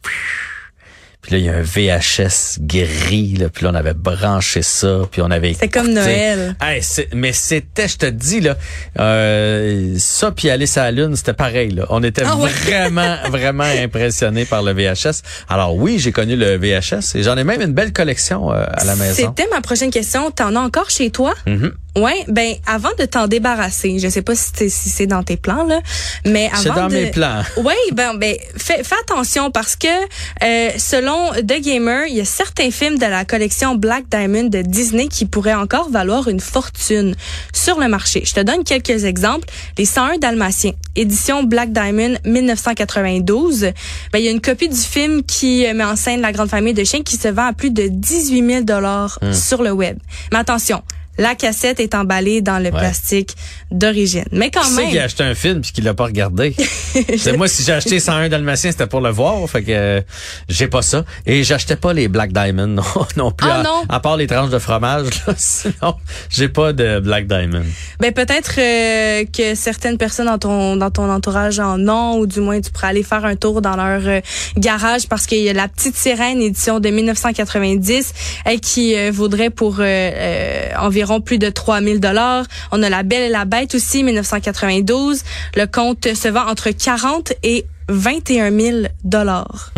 Puis 1.20 1.32
là, 1.32 1.38
il 1.38 1.44
y 1.44 1.48
a 1.48 1.54
un 1.56 1.62
VHS 1.62 2.58
gris, 2.60 3.34
là, 3.38 3.48
puis 3.48 3.64
là, 3.64 3.70
on 3.72 3.74
avait 3.74 3.92
branché 3.92 4.62
ça, 4.62 5.00
puis 5.10 5.20
on 5.20 5.30
avait 5.30 5.52
C'est 5.58 5.68
comme. 5.68 5.92
Noël. 5.92 6.54
Hey, 6.62 6.80
mais 7.12 7.32
c'était, 7.32 7.88
je 7.88 7.96
te 7.96 8.06
dis, 8.06 8.40
là, 8.40 8.56
euh, 8.98 9.94
ça 9.98 10.30
puis 10.30 10.48
aller 10.48 10.66
sur 10.66 10.82
la 10.82 10.90
Lune, 10.92 11.16
c'était 11.16 11.32
pareil. 11.32 11.70
Là. 11.70 11.86
On 11.90 12.02
était 12.02 12.22
Ah 12.24 12.36
ouais. 12.36 12.48
vraiment, 12.50 13.16
vraiment 13.30 13.64
impressionnés 13.64 14.44
par 14.44 14.62
le 14.62 14.72
VHS. 14.72 15.22
Alors 15.48 15.74
oui, 15.74 15.98
j'ai 15.98 16.12
connu 16.12 16.36
le 16.36 16.56
VHS 16.56 17.16
et 17.16 17.22
j'en 17.22 17.36
ai 17.36 17.44
même 17.44 17.60
une 17.62 17.72
belle 17.72 17.92
collection 17.92 18.52
euh, 18.52 18.64
à 18.72 18.84
la 18.84 18.94
maison. 18.96 19.14
C'était 19.36 19.48
ma 19.52 19.60
prochaine 19.60 19.90
question. 19.90 20.30
T'en 20.30 20.54
as 20.56 20.60
encore 20.60 20.90
chez 20.90 21.10
toi? 21.10 21.34
Mhm. 21.46 21.72
Ouais, 21.98 22.24
ben 22.28 22.54
avant 22.66 22.90
de 22.98 23.04
t'en 23.04 23.26
débarrasser, 23.26 23.98
je 23.98 24.08
sais 24.08 24.22
pas 24.22 24.34
si, 24.34 24.70
si 24.70 24.88
c'est 24.88 25.06
dans 25.06 25.22
tes 25.22 25.36
plans 25.36 25.64
là, 25.64 25.80
mais 26.24 26.46
avant 26.52 26.62
C'est 26.62 26.68
dans 26.70 26.88
de... 26.88 26.94
mes 26.94 27.10
plans. 27.10 27.42
Oui, 27.56 27.74
ben 27.92 28.14
ben 28.16 28.36
fais, 28.56 28.82
fais 28.84 28.94
attention 29.02 29.50
parce 29.50 29.74
que 29.76 29.86
euh, 29.88 30.70
selon 30.78 31.30
The 31.32 31.60
Gamer, 31.60 32.06
il 32.08 32.16
y 32.16 32.20
a 32.20 32.24
certains 32.24 32.70
films 32.70 32.98
de 32.98 33.06
la 33.06 33.24
collection 33.24 33.74
Black 33.74 34.04
Diamond 34.10 34.44
de 34.44 34.62
Disney 34.62 35.08
qui 35.08 35.26
pourraient 35.26 35.54
encore 35.54 35.90
valoir 35.90 36.28
une 36.28 36.40
fortune 36.40 37.14
sur 37.52 37.78
le 37.80 37.88
marché. 37.88 38.22
Je 38.24 38.34
te 38.34 38.40
donne 38.40 38.64
quelques 38.64 39.04
exemples. 39.04 39.48
Les 39.76 39.84
101 39.84 40.18
Dalmatiens, 40.18 40.72
édition 40.96 41.42
Black 41.42 41.72
Diamond 41.72 42.16
1992. 42.24 43.72
Ben 44.12 44.18
il 44.18 44.24
y 44.24 44.28
a 44.28 44.30
une 44.30 44.40
copie 44.40 44.68
du 44.68 44.76
film 44.80 45.22
qui 45.22 45.66
euh, 45.66 45.74
met 45.74 45.84
en 45.84 45.96
scène 45.96 46.20
la 46.20 46.32
grande 46.32 46.48
famille 46.50 46.74
de 46.74 46.84
chiens 46.84 47.02
qui 47.02 47.16
se 47.16 47.28
vend 47.28 47.46
à 47.46 47.52
plus 47.52 47.70
de 47.70 47.88
18 47.88 48.46
000 48.46 48.60
dollars 48.64 49.18
Hmm. 49.22 49.32
sur 49.32 49.62
le 49.62 49.70
web. 49.72 49.98
Mais 50.32 50.38
attention. 50.38 50.82
La 51.18 51.34
cassette 51.34 51.80
est 51.80 51.94
emballée 51.94 52.40
dans 52.40 52.58
le 52.58 52.70
plastique 52.70 53.34
d'origine. 53.70 54.24
Mais 54.32 54.50
quand 54.50 54.62
Qui 54.62 54.74
même. 54.74 54.90
qui 54.90 54.98
a 54.98 55.04
acheté 55.04 55.24
un 55.24 55.34
film 55.34 55.60
puis 55.60 55.72
qui 55.72 55.80
l'a 55.82 55.94
pas 55.94 56.04
regardé? 56.04 56.54
c'est 57.18 57.36
moi, 57.36 57.48
si 57.48 57.62
j'ai 57.62 57.72
acheté 57.72 58.00
101 58.00 58.28
Dalmatien, 58.28 58.70
c'était 58.70 58.86
pour 58.86 59.00
le 59.00 59.10
voir. 59.10 59.48
Fait 59.48 59.62
que 59.62 59.70
euh, 59.70 60.00
j'ai 60.48 60.68
pas 60.68 60.82
ça. 60.82 61.04
Et 61.26 61.44
j'achetais 61.44 61.76
pas 61.76 61.92
les 61.92 62.08
Black 62.08 62.32
Diamond 62.32 62.66
non, 62.66 62.82
non 63.16 63.30
plus. 63.30 63.48
Ah, 63.50 63.60
à, 63.60 63.62
non? 63.62 63.82
à 63.88 64.00
part 64.00 64.16
les 64.16 64.26
tranches 64.26 64.50
de 64.50 64.58
fromage. 64.58 65.06
Là, 65.26 65.34
sinon, 65.36 65.94
j'ai 66.30 66.48
pas 66.48 66.72
de 66.72 67.00
Black 67.00 67.26
Diamond. 67.26 67.64
Ben 68.00 68.12
peut-être 68.12 68.54
euh, 68.58 69.24
que 69.26 69.54
certaines 69.54 69.98
personnes 69.98 70.26
dans 70.26 70.38
ton 70.38 70.76
dans 70.76 70.90
ton 70.90 71.10
entourage 71.10 71.58
en 71.60 71.78
ont 71.88 72.18
ou 72.18 72.26
du 72.26 72.40
moins 72.40 72.60
tu 72.60 72.70
pourrais 72.70 72.88
aller 72.88 73.02
faire 73.02 73.24
un 73.24 73.36
tour 73.36 73.60
dans 73.60 73.76
leur 73.76 74.02
euh, 74.06 74.20
garage 74.56 75.08
parce 75.08 75.26
qu'il 75.26 75.42
y 75.42 75.48
a 75.48 75.52
la 75.52 75.68
petite 75.68 75.96
sirène 75.96 76.40
édition 76.40 76.80
de 76.80 76.88
1990 76.88 78.14
euh, 78.46 78.58
qui 78.58 78.94
vaudrait 79.10 79.50
pour 79.50 79.76
euh, 79.80 79.84
euh, 79.84 80.68
environ 81.08 81.20
plus 81.20 81.38
de 81.38 81.48
3000 81.48 82.00
dollars. 82.00 82.44
On 82.72 82.82
a 82.82 82.88
la 82.88 83.02
Belle 83.02 83.22
et 83.22 83.28
la 83.28 83.44
Bête 83.44 83.74
aussi 83.74 84.02
1992. 84.04 85.22
Le 85.56 85.66
compte 85.66 86.14
se 86.14 86.28
vend 86.28 86.46
entre 86.46 86.70
40 86.70 87.32
et 87.42 87.66
21 87.88 88.50
000 88.50 88.78
dollars. 89.04 89.72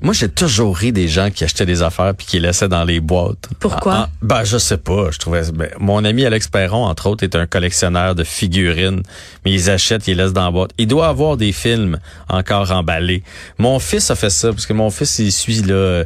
Moi, 0.00 0.14
j'ai 0.14 0.28
toujours 0.28 0.76
ri 0.76 0.92
des 0.92 1.08
gens 1.08 1.28
qui 1.28 1.42
achetaient 1.42 1.66
des 1.66 1.82
affaires 1.82 2.14
puis 2.14 2.24
qui 2.24 2.38
les 2.38 2.48
laissaient 2.48 2.68
dans 2.68 2.84
les 2.84 3.00
boîtes. 3.00 3.48
Pourquoi? 3.58 3.94
Ah, 3.94 4.08
ah, 4.08 4.16
ben, 4.22 4.44
je 4.44 4.56
sais 4.56 4.76
pas. 4.76 5.10
Je 5.10 5.18
trouvais. 5.18 5.42
ben, 5.52 5.70
mon 5.80 6.04
ami 6.04 6.24
Alex 6.24 6.46
Perron, 6.46 6.84
entre 6.84 7.08
autres, 7.08 7.24
est 7.24 7.34
un 7.34 7.46
collectionneur 7.46 8.14
de 8.14 8.22
figurines, 8.22 9.02
mais 9.44 9.52
ils 9.52 9.70
achètent, 9.70 10.06
ils 10.06 10.16
laissent 10.16 10.32
dans 10.32 10.44
la 10.44 10.50
boîte. 10.52 10.70
Il 10.78 10.86
doit 10.86 11.08
avoir 11.08 11.36
des 11.36 11.50
films 11.50 11.98
encore 12.28 12.70
emballés. 12.70 13.24
Mon 13.58 13.80
fils 13.80 14.12
a 14.12 14.14
fait 14.14 14.30
ça 14.30 14.50
parce 14.50 14.66
que 14.66 14.72
mon 14.72 14.90
fils, 14.90 15.18
il 15.18 15.32
suit 15.32 15.62
là. 15.62 16.04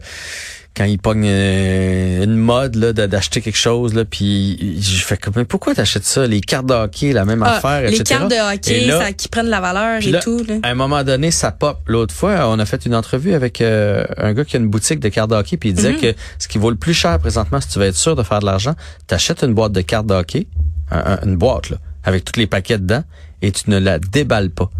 Quand 0.74 0.84
il 0.84 0.98
pogne 0.98 1.26
euh, 1.26 2.24
une 2.24 2.36
mode 2.36 2.76
là 2.76 2.92
d'acheter 2.92 3.40
quelque 3.42 3.58
chose 3.58 3.92
là 3.94 4.04
puis 4.06 4.80
je 4.80 5.04
fais 5.04 5.16
comme 5.18 5.34
mais 5.36 5.44
pourquoi 5.44 5.74
t'achètes 5.74 6.04
ça? 6.04 6.26
Les 6.26 6.40
cartes 6.40 6.66
de 6.66 6.72
hockey 6.74 7.12
la 7.12 7.24
même 7.24 7.42
Ah, 7.42 7.56
affaire 7.56 7.82
les 7.82 7.88
etc. 8.00 8.04
cartes 8.20 8.30
de 8.30 8.36
Et 8.36 8.40
hockey 8.40 8.86
là, 8.86 8.98
ça, 9.00 9.12
qui 9.12 9.28
prennent 9.28 9.46
de 9.46 9.50
la 9.50 9.60
valeur 9.60 10.02
et 10.02 10.10
là, 10.10 10.20
tout. 10.20 10.42
Là. 10.48 10.54
À 10.62 10.70
un 10.70 10.74
moment 10.74 11.04
donné, 11.04 11.30
ça 11.30 11.52
pop. 11.52 11.78
L'autre 11.86 12.14
fois, 12.14 12.48
on 12.48 12.58
a 12.58 12.64
fait 12.64 12.86
une 12.86 12.94
entrevue 12.94 13.34
avec 13.34 13.60
euh, 13.60 14.04
un 14.16 14.32
gars 14.32 14.44
qui 14.44 14.56
a 14.56 14.60
une 14.60 14.68
boutique 14.68 15.00
de 15.00 15.08
cartes 15.10 15.30
de 15.30 15.36
hockey, 15.36 15.56
puis 15.56 15.70
il 15.70 15.74
disait 15.74 15.94
que 15.96 16.14
ce 16.38 16.48
qui 16.48 16.58
vaut 16.58 16.70
le 16.70 16.76
plus 16.76 16.94
cher 16.94 17.18
présentement, 17.18 17.60
si 17.60 17.68
tu 17.68 17.78
veux 17.78 17.84
être 17.86 17.96
sûr 17.96 18.16
de 18.16 18.22
faire 18.22 18.40
de 18.40 18.46
l'argent, 18.46 18.74
t'achètes 19.06 19.42
une 19.42 19.52
boîte 19.54 19.72
de 19.72 19.80
cartes 19.82 20.06
de 20.06 20.14
hockey, 20.14 20.46
un- 20.90 21.18
un- 21.22 21.26
une 21.26 21.36
boîte 21.36 21.68
là, 21.70 21.76
avec 22.04 22.24
tous 22.24 22.38
les 22.40 22.46
paquets 22.46 22.78
dedans, 22.78 23.02
et 23.42 23.50
tu 23.50 23.68
ne 23.68 23.78
la 23.78 23.98
déballes 23.98 24.50
pas. 24.50 24.70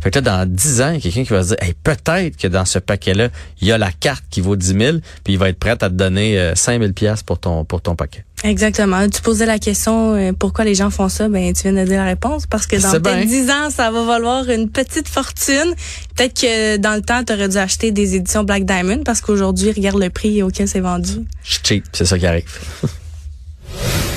Fait 0.00 0.10
que 0.10 0.18
là, 0.18 0.20
dans 0.20 0.52
10 0.52 0.82
ans, 0.82 0.90
il 0.90 0.96
y 0.96 0.98
a 0.98 1.00
quelqu'un 1.00 1.24
qui 1.24 1.32
va 1.32 1.42
se 1.42 1.48
dire, 1.48 1.56
hey, 1.60 1.74
peut-être 1.82 2.36
que 2.36 2.48
dans 2.48 2.64
ce 2.64 2.78
paquet-là, 2.78 3.28
il 3.60 3.68
y 3.68 3.72
a 3.72 3.78
la 3.78 3.92
carte 3.92 4.24
qui 4.28 4.40
vaut 4.40 4.56
10 4.56 4.66
000, 4.78 4.96
puis 5.24 5.34
il 5.34 5.38
va 5.38 5.48
être 5.48 5.58
prêt 5.58 5.70
à 5.70 5.76
te 5.76 5.86
donner 5.86 6.38
euh, 6.38 6.54
5 6.54 6.80
000 6.80 6.92
pièces 6.92 7.22
pour 7.22 7.38
ton 7.38 7.64
pour 7.64 7.80
ton 7.80 7.94
paquet. 7.94 8.24
Exactement. 8.44 9.08
Tu 9.08 9.20
posais 9.20 9.46
la 9.46 9.58
question 9.58 10.14
euh, 10.14 10.32
pourquoi 10.32 10.64
les 10.64 10.74
gens 10.74 10.90
font 10.90 11.08
ça, 11.08 11.28
ben 11.28 11.52
tu 11.52 11.62
viens 11.62 11.72
de 11.72 11.88
dire 11.88 11.98
la 11.98 12.04
réponse 12.04 12.46
parce 12.46 12.66
que 12.66 12.76
dans 12.76 12.92
peut-être 12.92 13.02
bien. 13.02 13.24
10 13.24 13.50
ans, 13.50 13.70
ça 13.70 13.90
va 13.90 14.04
valoir 14.04 14.48
une 14.50 14.68
petite 14.68 15.08
fortune. 15.08 15.74
Peut-être 16.16 16.40
que 16.40 16.76
dans 16.76 16.94
le 16.94 17.02
temps, 17.02 17.24
tu 17.24 17.32
aurais 17.32 17.48
dû 17.48 17.56
acheter 17.56 17.90
des 17.90 18.14
éditions 18.14 18.44
Black 18.44 18.64
Diamond 18.64 19.02
parce 19.04 19.20
qu'aujourd'hui, 19.20 19.72
regarde 19.72 20.00
le 20.00 20.10
prix 20.10 20.42
auquel 20.42 20.68
c'est 20.68 20.80
vendu. 20.80 21.24
Je 21.42 21.58
cheap, 21.62 21.84
c'est 21.92 22.04
ça 22.04 22.18
qui 22.18 22.26
arrive. 22.26 22.44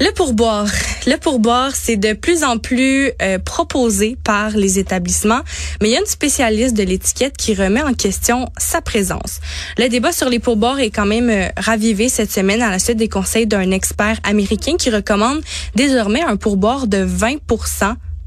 Le 0.00 0.12
pourboire. 0.12 0.68
Le 1.08 1.16
pourboire, 1.16 1.74
c'est 1.74 1.96
de 1.96 2.12
plus 2.12 2.44
en 2.44 2.58
plus 2.58 3.10
euh, 3.20 3.40
proposé 3.40 4.16
par 4.22 4.50
les 4.50 4.78
établissements, 4.78 5.40
mais 5.80 5.88
il 5.88 5.92
y 5.92 5.96
a 5.96 6.00
une 6.00 6.06
spécialiste 6.06 6.76
de 6.76 6.84
l'étiquette 6.84 7.36
qui 7.36 7.52
remet 7.52 7.82
en 7.82 7.94
question 7.94 8.46
sa 8.58 8.80
présence. 8.80 9.40
Le 9.76 9.88
débat 9.88 10.12
sur 10.12 10.28
les 10.28 10.38
pourboires 10.38 10.78
est 10.78 10.90
quand 10.90 11.06
même 11.06 11.30
euh, 11.30 11.48
ravivé 11.56 12.08
cette 12.08 12.30
semaine 12.30 12.62
à 12.62 12.70
la 12.70 12.78
suite 12.78 12.96
des 12.96 13.08
conseils 13.08 13.48
d'un 13.48 13.72
expert 13.72 14.20
américain 14.22 14.76
qui 14.78 14.90
recommande 14.90 15.40
désormais 15.74 16.22
un 16.22 16.36
pourboire 16.36 16.86
de 16.86 16.98
20 16.98 17.38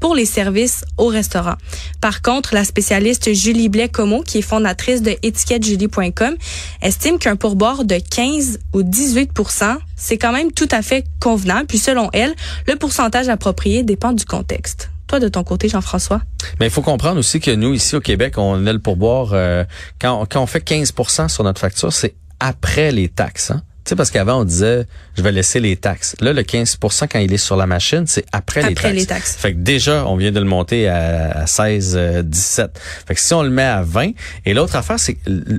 pour 0.02 0.16
les 0.16 0.26
services 0.26 0.84
au 0.98 1.06
restaurant. 1.06 1.54
Par 2.00 2.22
contre, 2.22 2.54
la 2.54 2.64
spécialiste 2.64 3.32
Julie 3.32 3.68
Blais-Como, 3.68 4.22
qui 4.22 4.38
est 4.38 4.42
fondatrice 4.42 5.00
de 5.00 5.16
étiquettejulie.com, 5.22 6.34
estime 6.82 7.18
qu'un 7.18 7.36
pourboire 7.36 7.84
de 7.84 7.98
15 8.10 8.58
ou 8.74 8.82
18% 8.82 9.78
c'est 10.02 10.18
quand 10.18 10.32
même 10.32 10.50
tout 10.50 10.68
à 10.72 10.82
fait 10.82 11.04
convenable. 11.20 11.66
Puis 11.68 11.78
selon 11.78 12.10
elle, 12.12 12.34
le 12.66 12.74
pourcentage 12.74 13.28
approprié 13.28 13.84
dépend 13.84 14.12
du 14.12 14.24
contexte. 14.24 14.90
Toi, 15.06 15.20
de 15.20 15.28
ton 15.28 15.44
côté, 15.44 15.68
Jean-François? 15.68 16.22
Mais 16.58 16.66
il 16.66 16.72
faut 16.72 16.82
comprendre 16.82 17.20
aussi 17.20 17.38
que 17.38 17.52
nous, 17.52 17.72
ici 17.72 17.94
au 17.94 18.00
Québec, 18.00 18.34
on 18.36 18.66
a 18.66 18.72
le 18.72 18.80
pourboire, 18.80 19.30
euh, 19.32 19.62
quand, 20.00 20.26
on 20.34 20.46
fait 20.46 20.66
15% 20.66 21.28
sur 21.28 21.44
notre 21.44 21.60
facture, 21.60 21.92
c'est 21.92 22.14
après 22.40 22.90
les 22.90 23.08
taxes. 23.08 23.52
Hein? 23.52 23.62
Tu 23.84 23.90
sais, 23.90 23.96
parce 23.96 24.12
qu'avant, 24.12 24.40
on 24.40 24.44
disait, 24.44 24.86
je 25.16 25.22
vais 25.22 25.32
laisser 25.32 25.58
les 25.58 25.76
taxes. 25.76 26.14
Là, 26.20 26.32
le 26.32 26.44
15 26.44 26.78
quand 27.10 27.18
il 27.18 27.32
est 27.32 27.36
sur 27.36 27.56
la 27.56 27.66
machine, 27.66 28.06
c'est 28.06 28.24
après, 28.30 28.62
les, 28.62 28.74
taxes. 28.74 28.94
les 28.94 29.06
taxes. 29.06 29.36
Fait 29.36 29.54
que 29.54 29.58
déjà, 29.58 30.06
on 30.06 30.14
vient 30.14 30.30
de 30.30 30.38
le 30.38 30.46
monter 30.46 30.88
à, 30.88 31.46
16, 31.48 32.22
17. 32.24 32.64
Euh, 32.64 32.80
fait 33.06 33.14
que 33.16 33.20
si 33.20 33.34
on 33.34 33.42
le 33.42 33.50
met 33.50 33.64
à 33.64 33.82
20, 33.82 34.10
et 34.44 34.54
l'autre 34.54 34.76
affaire, 34.76 35.00
c'est 35.00 35.16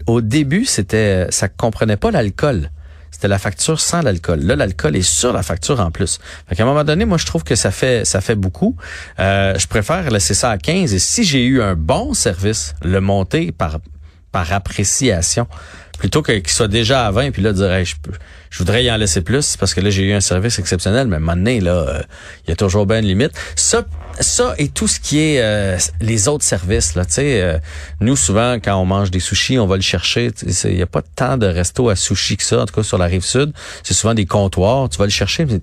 au 0.07 0.21
début, 0.21 0.63
c'était, 0.63 1.27
ça 1.31 1.49
comprenait 1.49 1.97
pas 1.97 2.11
l'alcool. 2.11 2.69
C'était 3.11 3.27
la 3.27 3.39
facture 3.39 3.79
sans 3.79 4.01
l'alcool. 4.01 4.39
Là, 4.39 4.55
l'alcool 4.55 4.95
est 4.95 5.01
sur 5.01 5.33
la 5.33 5.43
facture 5.43 5.79
en 5.81 5.91
plus. 5.91 6.19
Fait 6.47 6.55
qu'à 6.55 6.63
un 6.63 6.65
moment 6.65 6.83
donné, 6.83 7.05
moi, 7.05 7.17
je 7.17 7.25
trouve 7.25 7.43
que 7.43 7.55
ça 7.55 7.71
fait, 7.71 8.05
ça 8.05 8.21
fait 8.21 8.35
beaucoup. 8.35 8.75
Euh, 9.19 9.53
je 9.57 9.67
préfère 9.67 10.09
laisser 10.09 10.33
ça 10.33 10.49
à 10.49 10.57
15 10.57 10.93
et 10.93 10.99
si 10.99 11.23
j'ai 11.23 11.45
eu 11.45 11.61
un 11.61 11.75
bon 11.75 12.13
service, 12.13 12.73
le 12.81 13.01
monter 13.01 13.51
par, 13.51 13.79
par 14.31 14.51
appréciation 14.51 15.45
plutôt 15.97 16.21
que 16.21 16.31
qu'il 16.31 16.51
soit 16.51 16.67
déjà 16.67 17.07
à 17.07 17.11
20 17.11 17.31
puis 17.31 17.41
là 17.41 17.53
dire 17.53 17.85
je, 17.85 17.95
je 18.49 18.57
voudrais 18.57 18.83
y 18.83 18.91
en 18.91 18.97
laisser 18.97 19.21
plus 19.21 19.57
parce 19.57 19.73
que 19.73 19.81
là 19.81 19.89
j'ai 19.89 20.03
eu 20.03 20.13
un 20.13 20.21
service 20.21 20.59
exceptionnel 20.59 21.07
mais 21.07 21.19
maintenant 21.19 21.57
là 21.61 21.71
euh, 21.71 22.01
il 22.45 22.49
y 22.49 22.53
a 22.53 22.55
toujours 22.55 22.85
bien 22.85 22.99
une 22.99 23.05
limite. 23.05 23.31
Ça 23.55 23.83
ça 24.19 24.53
et 24.57 24.69
tout 24.69 24.87
ce 24.87 24.99
qui 24.99 25.19
est 25.19 25.41
euh, 25.41 25.77
les 26.01 26.27
autres 26.27 26.43
services 26.43 26.95
là 26.95 27.05
tu 27.05 27.13
sais 27.13 27.41
euh, 27.41 27.57
nous 27.99 28.15
souvent 28.15 28.55
quand 28.55 28.75
on 28.75 28.85
mange 28.85 29.11
des 29.11 29.19
sushis 29.19 29.57
on 29.57 29.65
va 29.65 29.75
le 29.75 29.81
chercher 29.81 30.31
il 30.65 30.77
y 30.77 30.81
a 30.81 30.87
pas 30.87 31.01
tant 31.01 31.37
de 31.37 31.47
restos 31.47 31.89
à 31.89 31.95
sushis 31.95 32.37
que 32.37 32.43
ça 32.43 32.61
en 32.61 32.65
tout 32.65 32.75
cas 32.75 32.83
sur 32.83 32.97
la 32.97 33.05
rive 33.05 33.23
sud. 33.23 33.53
C'est 33.83 33.93
souvent 33.93 34.13
des 34.13 34.25
comptoirs 34.25 34.89
tu 34.89 34.97
vas 34.97 35.05
le 35.05 35.11
chercher 35.11 35.45
mais 35.45 35.59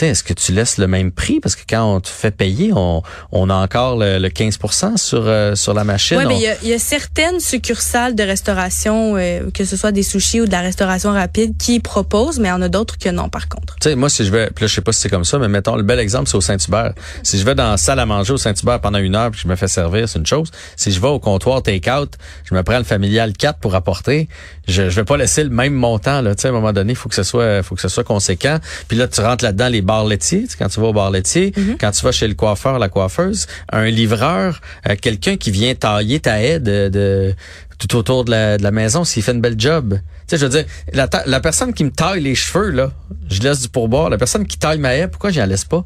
sais, 0.00 0.08
est-ce 0.08 0.24
que 0.24 0.32
tu 0.32 0.52
laisses 0.52 0.78
le 0.78 0.86
même 0.86 1.12
prix? 1.12 1.40
Parce 1.40 1.56
que 1.56 1.62
quand 1.68 1.84
on 1.84 2.00
te 2.00 2.08
fait 2.08 2.30
payer, 2.30 2.72
on, 2.74 3.02
on 3.32 3.50
a 3.50 3.54
encore 3.54 3.96
le, 3.96 4.28
15% 4.28 4.96
sur, 4.96 5.22
euh, 5.26 5.54
sur 5.54 5.74
la 5.74 5.84
machine. 5.84 6.18
Oui, 6.18 6.24
mais 6.26 6.56
il 6.62 6.68
y, 6.68 6.72
a, 6.72 6.78
certaines 6.78 7.40
succursales 7.40 8.14
de 8.14 8.22
restauration, 8.22 9.16
euh, 9.16 9.50
que 9.52 9.64
ce 9.64 9.76
soit 9.76 9.92
des 9.92 10.02
sushis 10.02 10.40
ou 10.40 10.46
de 10.46 10.52
la 10.52 10.60
restauration 10.60 11.12
rapide, 11.12 11.56
qui 11.56 11.80
proposent, 11.80 12.38
mais 12.38 12.48
il 12.48 12.52
y 12.52 12.54
en 12.54 12.62
a 12.62 12.68
d'autres 12.68 12.98
que 12.98 13.08
non, 13.08 13.28
par 13.28 13.48
contre. 13.48 13.76
Tu 13.80 13.88
sais, 13.88 13.96
moi, 13.96 14.08
si 14.08 14.24
je 14.24 14.30
vais, 14.30 14.50
puis 14.50 14.64
là, 14.64 14.66
je 14.66 14.74
sais 14.74 14.80
pas 14.80 14.92
si 14.92 15.00
c'est 15.00 15.08
comme 15.08 15.24
ça, 15.24 15.38
mais 15.38 15.48
mettons, 15.48 15.76
le 15.76 15.82
bel 15.82 15.98
exemple, 15.98 16.28
c'est 16.28 16.36
au 16.36 16.40
Saint-Hubert. 16.40 16.94
Si 17.22 17.38
je 17.38 17.44
vais 17.44 17.54
dans 17.54 17.70
la 17.70 17.76
salle 17.76 18.00
à 18.00 18.06
manger 18.06 18.32
au 18.32 18.38
Saint-Hubert 18.38 18.80
pendant 18.80 18.98
une 18.98 19.14
heure 19.14 19.30
puis 19.30 19.40
je 19.42 19.48
me 19.48 19.56
fais 19.56 19.68
servir, 19.68 20.08
c'est 20.08 20.18
une 20.18 20.26
chose. 20.26 20.50
Si 20.76 20.90
je 20.90 21.00
vais 21.00 21.08
au 21.08 21.20
comptoir 21.20 21.62
take-out, 21.62 22.14
je 22.44 22.54
me 22.54 22.62
prends 22.62 22.78
le 22.78 22.84
familial 22.84 23.32
4 23.32 23.58
pour 23.60 23.74
apporter, 23.74 24.28
je, 24.66 24.90
je 24.90 24.96
vais 24.96 25.04
pas 25.04 25.16
laisser 25.16 25.44
le 25.44 25.50
même 25.50 25.74
montant, 25.74 26.20
là. 26.20 26.34
Tu 26.34 26.42
sais, 26.42 26.48
à 26.48 26.50
un 26.50 26.54
moment 26.54 26.72
donné, 26.72 26.92
il 26.92 26.96
faut 26.96 27.08
que 27.08 27.14
ce 27.14 27.22
soit, 27.22 27.62
faut 27.62 27.74
que 27.74 27.80
ce 27.80 27.88
soit 27.88 28.04
conséquent. 28.04 28.58
Puis 28.88 28.96
là, 28.96 29.06
tu 29.06 29.20
rentres 29.20 29.44
là-dedans 29.44 29.68
les 29.68 29.82
bar 29.84 30.04
laitier, 30.04 30.46
quand 30.58 30.68
tu 30.68 30.80
vas 30.80 30.88
au 30.88 30.92
bar 30.92 31.10
laitier, 31.10 31.52
mhm. 31.56 31.76
quand 31.78 31.90
tu 31.90 32.04
vas 32.04 32.12
chez 32.12 32.28
le 32.28 32.34
coiffeur, 32.34 32.78
la 32.78 32.88
coiffeuse, 32.88 33.46
un 33.70 33.86
livreur, 33.86 34.60
euh, 34.88 34.96
quelqu'un 35.00 35.36
qui 35.36 35.50
vient 35.50 35.74
tailler 35.74 36.20
ta 36.20 36.42
haie 36.42 36.60
de, 36.60 37.34
tout 37.78 37.96
autour 37.96 38.24
de 38.24 38.30
la, 38.30 38.70
maison 38.70 39.04
s'il 39.04 39.22
fait 39.22 39.32
une 39.32 39.40
belle 39.40 39.58
job. 39.58 39.94
Tu 39.94 40.00
sais, 40.26 40.38
je 40.38 40.46
veux 40.46 40.50
dire, 40.50 40.64
la, 40.92 41.40
personne 41.40 41.72
qui 41.74 41.84
me 41.84 41.90
taille 41.90 42.22
les 42.22 42.34
cheveux, 42.34 42.70
là, 42.70 42.92
je 43.28 43.40
laisse 43.42 43.60
du 43.60 43.68
pourboire. 43.68 44.10
La 44.10 44.18
personne 44.18 44.46
qui 44.46 44.58
taille 44.58 44.78
ma 44.78 44.94
haie, 44.96 45.08
pourquoi 45.08 45.30
j'en 45.30 45.46
laisse 45.46 45.64
pas? 45.64 45.84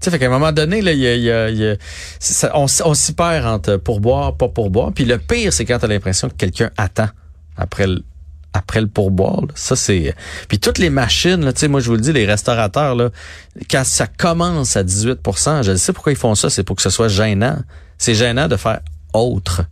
Tu 0.00 0.04
sais, 0.04 0.10
fait 0.10 0.18
qu'à 0.18 0.26
un 0.26 0.30
moment 0.30 0.52
donné, 0.52 0.82
là, 0.82 0.92
y 0.92 1.06
a, 1.06 1.50
y 1.50 1.66
a, 1.66 1.76
on, 2.54 2.66
on 2.84 2.94
s'y 2.94 3.12
perd 3.14 3.46
entre 3.46 3.76
pourboire, 3.76 4.36
pas 4.36 4.48
pourboire. 4.48 4.92
Puis 4.92 5.04
le 5.04 5.18
pire, 5.18 5.52
c'est 5.52 5.64
quand 5.64 5.78
tu 5.78 5.86
as 5.86 5.88
l'impression 5.88 6.28
que 6.28 6.34
quelqu'un 6.34 6.70
attend 6.76 7.08
après 7.56 7.86
le, 7.86 8.02
après 8.54 8.80
le 8.80 8.86
pourboire. 8.86 9.42
Ça, 9.54 9.76
c'est... 9.76 10.14
Puis 10.48 10.58
toutes 10.58 10.78
les 10.78 10.88
machines, 10.88 11.44
là, 11.44 11.52
moi 11.68 11.80
je 11.80 11.88
vous 11.88 11.96
le 11.96 12.00
dis, 12.00 12.12
les 12.12 12.24
restaurateurs, 12.24 12.94
là, 12.94 13.10
quand 13.70 13.84
ça 13.84 14.06
commence 14.06 14.76
à 14.76 14.84
18% 14.84 15.62
je 15.62 15.76
sais 15.76 15.92
pourquoi 15.92 16.12
ils 16.12 16.18
font 16.18 16.34
ça, 16.34 16.48
c'est 16.48 16.62
pour 16.62 16.76
que 16.76 16.82
ce 16.82 16.90
soit 16.90 17.08
gênant. 17.08 17.58
C'est 17.98 18.14
gênant 18.14 18.48
de 18.48 18.56
faire 18.56 18.80
autre. 19.12 19.62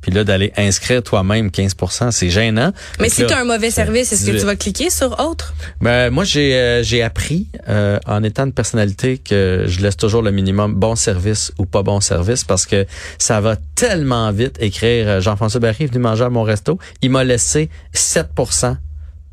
Puis 0.00 0.12
là, 0.12 0.24
d'aller 0.24 0.52
inscrire 0.56 1.02
toi-même 1.02 1.48
15% 1.48 2.12
c'est 2.12 2.30
gênant. 2.30 2.72
Mais 3.00 3.08
si 3.08 3.26
tu 3.26 3.32
as 3.32 3.40
un 3.40 3.44
mauvais 3.44 3.70
service, 3.70 4.12
est-ce 4.12 4.30
que 4.30 4.38
tu 4.38 4.44
vas 4.44 4.56
cliquer 4.56 4.90
sur 4.90 5.18
autre? 5.20 5.54
Ben, 5.80 6.10
moi, 6.10 6.24
j'ai 6.24 6.54
euh, 6.54 6.82
j'ai 6.82 7.02
appris 7.02 7.48
euh, 7.68 7.98
en 8.06 8.22
étant 8.22 8.46
de 8.46 8.52
personnalité 8.52 9.18
que 9.18 9.64
je 9.66 9.80
laisse 9.80 9.96
toujours 9.96 10.22
le 10.22 10.30
minimum 10.30 10.74
bon 10.74 10.94
service 10.94 11.52
ou 11.58 11.66
pas 11.66 11.82
bon 11.82 12.00
service 12.00 12.44
parce 12.44 12.66
que 12.66 12.86
ça 13.18 13.40
va 13.40 13.56
tellement 13.74 14.30
vite 14.32 14.56
écrire 14.60 15.08
euh, 15.08 15.20
Jean-François 15.20 15.60
Barry 15.60 15.84
est 15.84 15.86
venu 15.86 15.98
manger 15.98 16.24
à 16.24 16.30
mon 16.30 16.42
resto. 16.42 16.78
Il 17.02 17.10
m'a 17.10 17.24
laissé 17.24 17.68
7% 17.94 18.76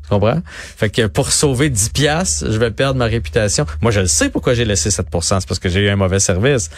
tu 0.04 0.10
comprends? 0.10 0.42
Fait 0.76 0.90
que 0.90 1.06
pour 1.06 1.32
sauver 1.32 1.70
10 1.70 1.88
piastres, 1.88 2.52
je 2.52 2.58
vais 2.58 2.70
perdre 2.70 2.98
ma 2.98 3.06
réputation. 3.06 3.64
Moi, 3.80 3.90
je 3.90 4.00
le 4.00 4.06
sais 4.06 4.28
pourquoi 4.28 4.52
j'ai 4.52 4.66
laissé 4.66 4.90
7% 4.90 5.40
c'est 5.40 5.48
parce 5.48 5.58
que 5.58 5.70
j'ai 5.70 5.80
eu 5.80 5.88
un 5.88 5.96
mauvais 5.96 6.20
service. 6.20 6.68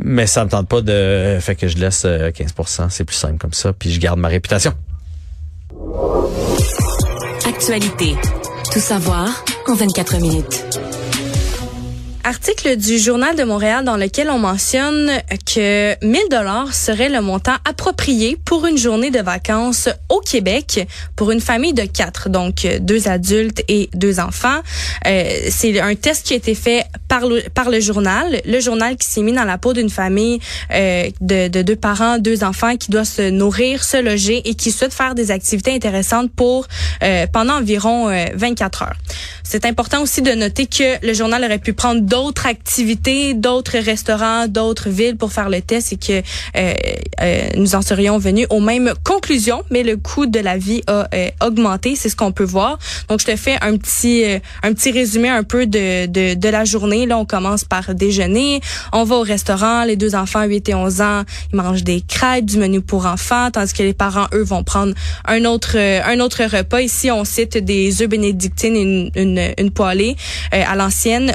Mais 0.00 0.26
ça 0.26 0.44
me 0.44 0.50
tente 0.50 0.68
pas 0.68 0.80
de 0.80 1.38
fait 1.40 1.56
que 1.56 1.66
je 1.66 1.76
laisse 1.76 2.04
15% 2.04 2.06
euh, 2.06 2.86
c'est 2.88 3.04
plus 3.04 3.16
simple 3.16 3.38
comme 3.38 3.52
ça 3.52 3.72
puis 3.72 3.90
je 3.90 4.00
garde 4.00 4.18
ma 4.18 4.28
réputation. 4.28 4.72
Actualité. 7.46 8.14
Tout 8.72 8.80
savoir 8.80 9.44
en 9.66 9.74
24 9.74 10.20
minutes 10.20 10.64
article 12.28 12.76
du 12.76 12.98
Journal 12.98 13.34
de 13.36 13.42
Montréal 13.42 13.86
dans 13.86 13.96
lequel 13.96 14.28
on 14.28 14.38
mentionne 14.38 15.10
que 15.46 15.96
1000 16.04 16.20
dollars 16.30 16.74
serait 16.74 17.08
le 17.08 17.22
montant 17.22 17.54
approprié 17.64 18.36
pour 18.44 18.66
une 18.66 18.76
journée 18.76 19.10
de 19.10 19.20
vacances 19.20 19.88
au 20.10 20.20
Québec 20.20 20.86
pour 21.16 21.30
une 21.30 21.40
famille 21.40 21.72
de 21.72 21.84
quatre, 21.84 22.28
donc 22.28 22.68
deux 22.80 23.08
adultes 23.08 23.62
et 23.68 23.88
deux 23.94 24.20
enfants. 24.20 24.60
Euh, 25.06 25.24
c'est 25.48 25.80
un 25.80 25.94
test 25.94 26.26
qui 26.26 26.34
a 26.34 26.36
été 26.36 26.54
fait 26.54 26.84
par 27.08 27.26
le, 27.26 27.42
par 27.54 27.70
le 27.70 27.80
journal, 27.80 28.42
le 28.44 28.60
journal 28.60 28.96
qui 28.96 29.08
s'est 29.08 29.22
mis 29.22 29.32
dans 29.32 29.44
la 29.44 29.56
peau 29.56 29.72
d'une 29.72 29.88
famille 29.88 30.38
euh, 30.70 31.08
de, 31.22 31.48
de, 31.48 31.62
deux 31.62 31.76
parents, 31.76 32.18
deux 32.18 32.44
enfants 32.44 32.76
qui 32.76 32.90
doit 32.90 33.06
se 33.06 33.30
nourrir, 33.30 33.82
se 33.82 33.96
loger 33.96 34.46
et 34.46 34.54
qui 34.54 34.70
souhaite 34.70 34.92
faire 34.92 35.14
des 35.14 35.30
activités 35.30 35.72
intéressantes 35.72 36.30
pour 36.30 36.66
euh, 37.02 37.26
pendant 37.32 37.54
environ 37.54 38.08
24 38.34 38.82
heures. 38.82 38.96
C'est 39.44 39.64
important 39.64 40.02
aussi 40.02 40.20
de 40.20 40.32
noter 40.32 40.66
que 40.66 41.06
le 41.06 41.14
journal 41.14 41.42
aurait 41.42 41.58
pu 41.58 41.72
prendre 41.72 42.02
activités, 42.46 43.34
d'autres 43.34 43.78
restaurants, 43.78 44.46
d'autres 44.48 44.90
villes 44.90 45.16
pour 45.16 45.32
faire 45.32 45.48
le 45.48 45.60
test 45.60 45.92
et 45.92 45.96
que 45.96 46.22
euh, 46.56 46.74
euh, 47.20 47.48
nous 47.56 47.74
en 47.74 47.82
serions 47.82 48.18
venus 48.18 48.46
aux 48.50 48.60
mêmes 48.60 48.92
conclusions, 49.04 49.62
mais 49.70 49.82
le 49.82 49.96
coût 49.96 50.26
de 50.26 50.40
la 50.40 50.56
vie 50.56 50.82
a 50.86 51.08
euh, 51.14 51.28
augmenté, 51.42 51.96
c'est 51.96 52.08
ce 52.08 52.16
qu'on 52.16 52.32
peut 52.32 52.44
voir. 52.44 52.78
Donc 53.08 53.20
je 53.20 53.26
te 53.26 53.36
fais 53.36 53.56
un 53.60 53.76
petit 53.76 54.24
un 54.62 54.72
petit 54.72 54.90
résumé 54.90 55.28
un 55.28 55.42
peu 55.42 55.66
de, 55.66 56.06
de, 56.06 56.34
de 56.34 56.48
la 56.48 56.64
journée. 56.64 57.06
Là, 57.06 57.18
on 57.18 57.24
commence 57.24 57.64
par 57.64 57.94
déjeuner, 57.94 58.60
on 58.92 59.04
va 59.04 59.16
au 59.16 59.22
restaurant, 59.22 59.84
les 59.84 59.96
deux 59.96 60.14
enfants 60.14 60.44
8 60.44 60.68
et 60.68 60.74
11 60.74 61.00
ans, 61.00 61.22
ils 61.52 61.56
mangent 61.56 61.84
des 61.84 62.00
crêpes, 62.00 62.44
du 62.44 62.58
menu 62.58 62.80
pour 62.80 63.06
enfants, 63.06 63.50
tandis 63.50 63.72
que 63.72 63.82
les 63.82 63.94
parents 63.94 64.26
eux 64.34 64.42
vont 64.42 64.64
prendre 64.64 64.94
un 65.24 65.44
autre 65.44 65.76
un 65.78 66.20
autre 66.20 66.44
repas. 66.44 66.80
Ici, 66.80 67.10
on 67.10 67.24
cite 67.24 67.58
des 67.58 68.02
œufs 68.02 68.08
bénédictines 68.08 68.76
et 68.76 68.82
une, 68.82 69.10
une 69.14 69.38
une, 69.56 69.70
poêlée 69.70 70.16
euh, 70.54 70.62
à 70.66 70.76
l'ancienne. 70.76 71.32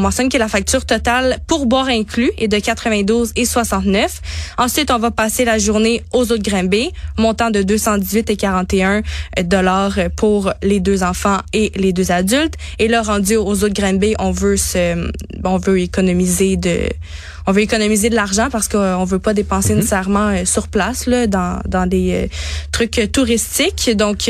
Mentionne 0.00 0.28
que 0.28 0.38
la 0.38 0.48
facture 0.48 0.84
totale 0.84 1.38
pour 1.46 1.66
boire 1.66 1.88
inclus 1.88 2.30
est 2.38 2.48
de 2.48 2.58
92 2.58 3.32
et 3.36 3.44
69. 3.44 4.20
Ensuite, 4.58 4.90
on 4.90 4.98
va 4.98 5.10
passer 5.10 5.44
la 5.44 5.58
journée 5.58 6.02
aux 6.12 6.32
autres 6.32 6.42
Grimbé, 6.42 6.90
montant 7.18 7.50
de 7.50 7.62
218 7.62 8.30
et 8.30 8.36
41 8.36 9.02
dollars 9.44 9.98
pour 10.16 10.52
les 10.62 10.80
deux 10.80 11.02
enfants 11.02 11.38
et 11.52 11.72
les 11.76 11.92
deux 11.92 12.10
adultes. 12.12 12.54
Et 12.78 12.88
là, 12.88 13.02
rendu 13.02 13.36
aux 13.36 13.64
autres 13.64 13.74
Grimbé, 13.74 14.14
on 14.18 14.30
veut 14.30 14.56
se, 14.56 15.10
on 15.44 15.58
veut 15.58 15.80
économiser 15.80 16.56
de 16.56 16.88
on 17.46 17.52
veut 17.52 17.62
économiser 17.62 18.10
de 18.10 18.14
l'argent 18.14 18.48
parce 18.50 18.68
qu'on 18.68 19.04
veut 19.04 19.18
pas 19.18 19.34
dépenser 19.34 19.72
mm-hmm. 19.72 19.76
nécessairement 19.76 20.28
euh, 20.28 20.44
sur 20.44 20.68
place 20.68 21.06
là 21.06 21.26
dans 21.26 21.60
dans 21.66 21.86
des 21.86 22.12
euh, 22.12 22.26
trucs 22.70 23.10
touristiques. 23.12 23.90
Donc 23.96 24.28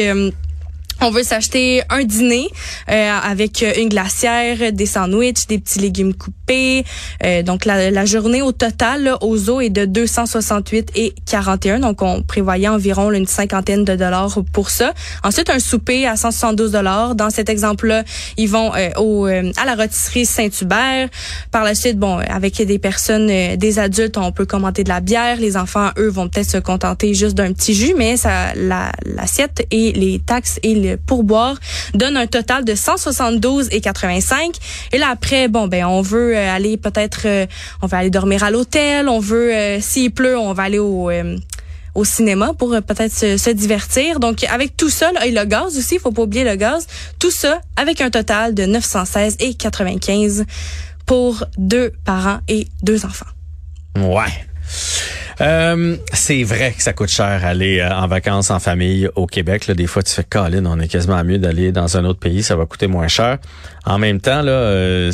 On 1.03 1.11
veut 1.11 1.23
s'acheter 1.23 1.83
un 1.89 2.05
dîner 2.05 2.49
euh, 2.91 3.11
avec 3.23 3.65
une 3.79 3.89
glacière, 3.89 4.71
des 4.71 4.85
sandwichs, 4.85 5.47
des 5.47 5.59
petits 5.59 5.79
légumes 5.79 6.13
coupés. 6.13 6.85
Euh, 7.25 7.43
donc 7.43 7.65
la, 7.65 7.91
la, 7.91 8.05
journée 8.05 8.43
au 8.43 8.53
total 8.53 9.05
là, 9.05 9.19
aux 9.23 9.49
eaux 9.49 9.63
est 9.63 9.71
de 9.71 9.87
268 9.87 10.91
et 10.97 11.15
41. 11.25 11.81
Donc 11.81 12.03
on 12.03 12.23
prévoyait 12.23 12.69
environ 12.69 13.11
une 13.13 13.27
cinquantaine 13.27 13.85
de 13.85 13.97
dollars 13.97 14.39
pour 14.53 14.69
ça. 14.69 14.93
Ensuite 15.25 15.49
un 15.49 15.59
souper 15.59 16.07
à 16.07 16.17
172 16.17 16.73
dollars. 16.73 17.15
Dans 17.15 17.31
cet 17.31 17.49
exemple-là, 17.49 18.05
ils 18.37 18.49
vont 18.49 18.73
euh, 18.75 18.91
au 18.99 19.25
à 19.27 19.65
la 19.65 19.75
rôtisserie 19.75 20.27
Saint-Hubert. 20.27 21.09
Par 21.51 21.65
la 21.65 21.75
suite, 21.75 21.99
bon, 21.99 22.19
avec 22.19 22.61
des 22.61 22.79
personnes, 22.79 23.57
des 23.57 23.79
adultes, 23.79 24.19
on 24.19 24.33
peut 24.33 24.47
commenter 24.47 24.85
de 24.85 24.91
la 24.91 25.01
bière. 25.01 25.37
Les 25.41 25.57
enfants, 25.57 25.91
eux, 25.99 26.09
vont 26.09 26.29
peut-être 26.29 26.51
se 26.51 26.59
contenter 26.59 27.15
juste 27.15 27.37
d'un 27.37 27.53
petit 27.53 27.75
jus, 27.75 27.95
mais 27.97 28.17
ça 28.17 28.53
l'assiette 28.55 29.67
et 29.71 29.93
les 29.93 30.19
taxes 30.19 30.59
et 30.63 30.90
les 30.91 30.97
pourboire 30.97 31.57
donne 31.95 32.17
un 32.17 32.27
total 32.27 32.65
de 32.65 32.75
172 32.75 33.69
et 33.73 33.81
85. 33.81 34.55
Et 34.93 34.99
là 34.99 35.09
après, 35.11 35.49
bon 35.49 35.69
ben 35.69 35.85
on 35.85 36.03
veut 36.03 36.37
euh, 36.37 36.55
aller 36.55 36.77
peut-être, 36.77 37.23
euh, 37.27 37.47
on 37.83 37.87
va 37.87 37.99
aller 37.99 38.11
dormir 38.11 38.45
à 38.45 38.51
l'hôtel, 38.51 39.09
on 39.09 39.21
veut 39.21 39.55
euh, 39.55 39.81
s'il 39.81 40.13
pleut, 40.13 40.39
on 40.39 40.53
va 40.53 40.65
aller 40.65 40.79
au 40.79 42.05
cinéma 42.05 42.53
pour 42.59 42.71
peut-être 42.71 43.13
se, 43.13 43.51
divertir. 43.51 44.21
Donc 44.21 44.45
avec 44.45 44.77
tout 44.77 44.91
ça 44.91 45.13
là, 45.13 45.27
le 45.27 45.45
gaz 45.45 45.77
aussi, 45.77 45.97
il 45.97 46.01
faut 46.01 46.13
pas 46.13 46.23
oublier 46.23 46.45
le 46.45 46.57
gaz, 46.57 46.87
tout 47.19 47.31
ça 47.31 47.61
avec 47.77 48.01
un 48.01 48.11
total 48.11 48.55
de 48.55 48.65
916 48.65 49.37
et 49.41 49.55
95 49.55 50.45
pour 51.07 51.45
deux 51.59 51.93
parents 52.05 52.39
et 52.49 52.69
deux 52.83 53.05
enfants. 53.05 53.27
Ouais. 53.97 54.50
Euh, 55.41 55.97
c'est 56.13 56.43
vrai 56.43 56.73
que 56.73 56.83
ça 56.83 56.93
coûte 56.93 57.09
cher 57.09 57.45
aller 57.45 57.81
euh, 57.81 57.91
en 57.91 58.07
vacances 58.07 58.51
en 58.51 58.59
famille 58.59 59.09
au 59.17 59.27
Québec. 59.27 59.67
Là, 59.67 59.75
des 59.75 59.87
fois, 59.87 60.03
tu 60.03 60.13
fais 60.13 60.25
Colin, 60.25 60.67
on 60.67 60.79
est 60.81 60.89
quasiment 60.89 61.23
mieux 61.25 61.39
d'aller 61.39 61.73
dans 61.73 61.97
un 61.97 62.05
autre 62.05 62.21
pays, 62.21 62.43
ça 62.43 62.57
va 62.57 62.67
coûter 62.67 62.89
moins 62.89 63.09
cher. 63.09 63.39
En 63.87 63.99
même 63.99 64.21
temps, 64.21 64.43
là, 64.43 64.53
euh, 64.53 65.13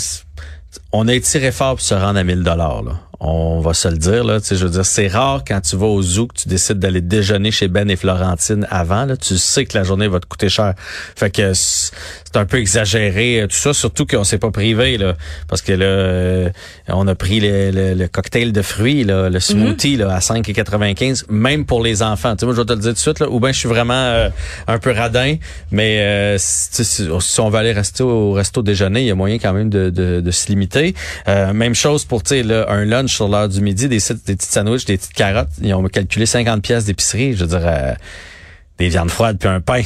on 0.92 1.06
a 1.06 1.18
tiré 1.20 1.52
fort 1.52 1.76
pour 1.76 1.80
se 1.80 1.94
rendre 1.94 2.18
à 2.18 2.24
1000 2.24 2.42
dollars. 2.42 2.82
On 3.18 3.60
va 3.60 3.72
se 3.72 3.88
le 3.88 3.96
dire 3.96 4.24
là, 4.24 4.40
tu 4.40 4.48
sais, 4.48 4.56
je 4.56 4.64
veux 4.64 4.70
dire, 4.70 4.84
c'est 4.84 5.08
rare 5.08 5.42
quand 5.46 5.60
tu 5.60 5.76
vas 5.76 5.86
au 5.86 6.02
zoo 6.02 6.26
que 6.26 6.34
tu 6.34 6.48
décides 6.48 6.78
d'aller 6.78 7.00
déjeuner 7.00 7.50
chez 7.50 7.68
Ben 7.68 7.88
et 7.88 7.96
Florentine 7.96 8.66
avant. 8.70 9.06
Là, 9.06 9.16
tu 9.16 9.38
sais 9.38 9.64
que 9.64 9.76
la 9.76 9.84
journée 9.84 10.06
va 10.06 10.20
te 10.20 10.26
coûter 10.26 10.50
cher. 10.50 10.74
Fait 11.16 11.30
que 11.30 11.54
c'est 11.54 12.36
un 12.36 12.44
peu 12.44 12.58
exagéré 12.58 13.40
euh, 13.40 13.46
tout 13.46 13.56
ça, 13.56 13.72
surtout 13.72 14.04
qu'on 14.04 14.24
s'est 14.24 14.38
pas 14.38 14.50
privé 14.50 14.98
là, 14.98 15.14
parce 15.48 15.62
que 15.62 15.72
là, 15.72 15.86
euh, 15.86 16.50
on 16.88 17.08
a 17.08 17.14
pris 17.14 17.40
le, 17.40 17.94
le, 17.94 18.08
cocktail 18.08 18.52
de 18.52 18.60
fruits, 18.60 19.04
là, 19.04 19.30
le 19.30 19.40
smoothie 19.40 19.96
là, 19.96 20.14
à 20.14 20.18
5,95, 20.18 21.24
même 21.30 21.64
pour 21.64 21.82
les 21.82 22.02
enfants. 22.02 22.36
Tu 22.36 22.40
sais, 22.40 22.46
moi 22.46 22.54
je 22.54 22.60
vais 22.60 22.66
te 22.66 22.72
le 22.74 22.80
dire 22.80 22.90
tout 22.90 22.94
de 22.94 22.98
suite 22.98 23.20
là, 23.20 23.30
ou 23.30 23.40
bien 23.40 23.52
je 23.52 23.58
suis 23.58 23.68
vraiment 23.68 23.94
euh, 23.94 24.28
un 24.66 24.78
peu 24.78 24.90
radin, 24.90 25.36
mais 25.70 26.36
si, 26.38 26.84
si, 26.84 27.08
on 27.40 27.48
va 27.48 27.60
aller 27.60 27.72
rester 27.72 28.02
au 28.02 28.32
resto 28.32 28.62
déjeuner, 28.62 29.00
il 29.00 29.06
y 29.06 29.10
a 29.10 29.14
moyen 29.14 29.38
quand 29.38 29.54
même 29.54 29.70
de, 29.70 29.88
de, 29.88 30.20
de 30.20 30.30
se 30.30 30.48
limiter. 30.48 30.94
même 31.26 31.74
chose 31.74 32.04
pour 32.04 32.22
tu 32.22 32.42
sais 32.42 32.66
un 32.68 32.84
lunch 32.84 33.05
sur 33.08 33.28
l'heure 33.28 33.48
du 33.48 33.60
midi, 33.60 33.88
des, 33.88 33.98
des 33.98 34.36
petites 34.36 34.42
sandwichs, 34.42 34.84
des 34.84 34.96
petites 34.96 35.12
carottes. 35.12 35.48
Ils 35.62 35.74
ont 35.74 35.82
calculé 35.88 36.26
50 36.26 36.62
pièces 36.62 36.84
d'épicerie. 36.84 37.34
Je 37.34 37.44
veux 37.44 37.48
dire, 37.48 37.66
euh, 37.66 37.94
des 38.78 38.88
viandes 38.88 39.10
froides 39.10 39.38
puis 39.38 39.48
un 39.48 39.60
pain. 39.60 39.80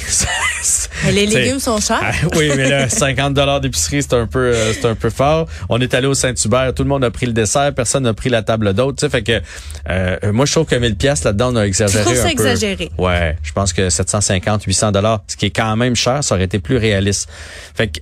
les 1.12 1.26
légumes 1.26 1.60
sont 1.60 1.78
chers. 1.80 2.00
Ah, 2.02 2.12
oui, 2.36 2.50
mais 2.56 2.68
là, 2.68 2.88
50 2.88 3.34
dollars 3.34 3.60
d'épicerie, 3.60 4.02
c'est 4.02 4.14
un 4.14 4.26
peu, 4.26 4.52
euh, 4.52 4.72
c'est 4.72 4.86
un 4.86 4.94
peu 4.94 5.10
fort. 5.10 5.46
On 5.68 5.80
est 5.80 5.94
allé 5.94 6.06
au 6.06 6.14
Saint-Hubert, 6.14 6.74
tout 6.74 6.82
le 6.82 6.88
monde 6.88 7.04
a 7.04 7.10
pris 7.10 7.26
le 7.26 7.32
dessert, 7.32 7.72
personne 7.72 8.02
n'a 8.02 8.14
pris 8.14 8.30
la 8.30 8.42
table 8.42 8.74
d'hôte. 8.74 8.98
Tu 8.98 9.06
sais, 9.06 9.10
fait 9.10 9.22
que 9.22 9.40
euh, 9.88 10.32
moi, 10.32 10.44
je 10.44 10.52
trouve 10.52 10.66
que 10.66 10.74
1000 10.74 10.96
pièces 10.96 11.22
là-dedans, 11.22 11.52
on 11.52 11.56
a 11.56 11.66
exagéré 11.66 12.10
un 12.10 12.14
ça 12.14 12.30
exagéré. 12.30 12.90
Ouais, 12.98 13.36
je 13.42 13.52
pense 13.52 13.72
que 13.72 13.90
750, 13.90 14.64
800 14.64 14.92
dollars, 14.92 15.22
ce 15.28 15.36
qui 15.36 15.46
est 15.46 15.50
quand 15.50 15.76
même 15.76 15.94
cher, 15.94 16.24
ça 16.24 16.34
aurait 16.34 16.44
été 16.44 16.58
plus 16.58 16.76
réaliste. 16.76 17.28
Fait 17.74 17.88
que 17.88 18.00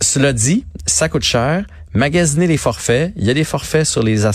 cela 0.00 0.32
dit, 0.32 0.64
ça 0.86 1.08
coûte 1.08 1.24
cher 1.24 1.64
magasiner 1.94 2.46
les 2.46 2.56
forfaits. 2.56 3.12
Il 3.16 3.24
y 3.24 3.30
a 3.30 3.34
des 3.34 3.44
forfaits 3.44 3.86
sur 3.86 4.02
les, 4.02 4.26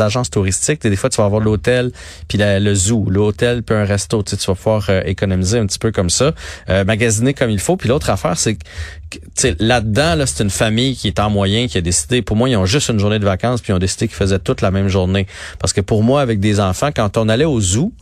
agences 0.00 0.30
touristiques. 0.30 0.82
des 0.82 0.96
fois, 0.96 1.10
tu 1.10 1.18
vas 1.18 1.24
avoir 1.24 1.40
l'hôtel 1.40 1.92
puis 2.28 2.38
le 2.40 2.74
zoo, 2.74 3.06
l'hôtel 3.08 3.62
puis 3.62 3.76
un 3.76 3.84
resto. 3.84 4.22
Tu, 4.22 4.36
vas 4.36 4.54
pouvoir 4.54 4.86
euh, 4.90 5.02
économiser 5.04 5.58
un 5.58 5.66
petit 5.66 5.78
peu 5.78 5.92
comme 5.92 6.10
ça. 6.10 6.32
Euh, 6.68 6.84
magasiner 6.84 7.34
comme 7.34 7.50
il 7.50 7.60
faut. 7.60 7.76
Puis 7.76 7.88
l'autre 7.88 8.10
affaire, 8.10 8.36
c'est 8.36 8.56
que 8.56 9.56
là-dedans, 9.58 10.14
là, 10.14 10.26
c'est 10.26 10.42
une 10.42 10.50
famille 10.50 10.96
qui 10.96 11.08
est 11.08 11.18
en 11.20 11.30
moyen, 11.30 11.66
qui 11.66 11.78
a 11.78 11.80
décidé. 11.80 12.22
Pour 12.22 12.36
moi, 12.36 12.48
ils 12.48 12.56
ont 12.56 12.66
juste 12.66 12.90
une 12.90 12.98
journée 12.98 13.18
de 13.18 13.24
vacances 13.24 13.60
puis 13.60 13.72
ils 13.72 13.76
ont 13.76 13.80
décidé 13.80 14.08
qu'ils 14.08 14.16
faisaient 14.16 14.38
toute 14.38 14.60
la 14.60 14.70
même 14.70 14.88
journée. 14.88 15.26
Parce 15.58 15.72
que 15.72 15.80
pour 15.80 16.02
moi, 16.02 16.20
avec 16.20 16.40
des 16.40 16.60
enfants, 16.60 16.90
quand 16.94 17.16
on 17.16 17.28
allait 17.28 17.44
au 17.44 17.60
zoo, 17.60 17.92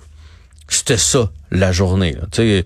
c'était 0.68 0.96
ça 0.96 1.30
la 1.52 1.70
journée. 1.70 2.16
Tu 2.32 2.42
sais, 2.42 2.64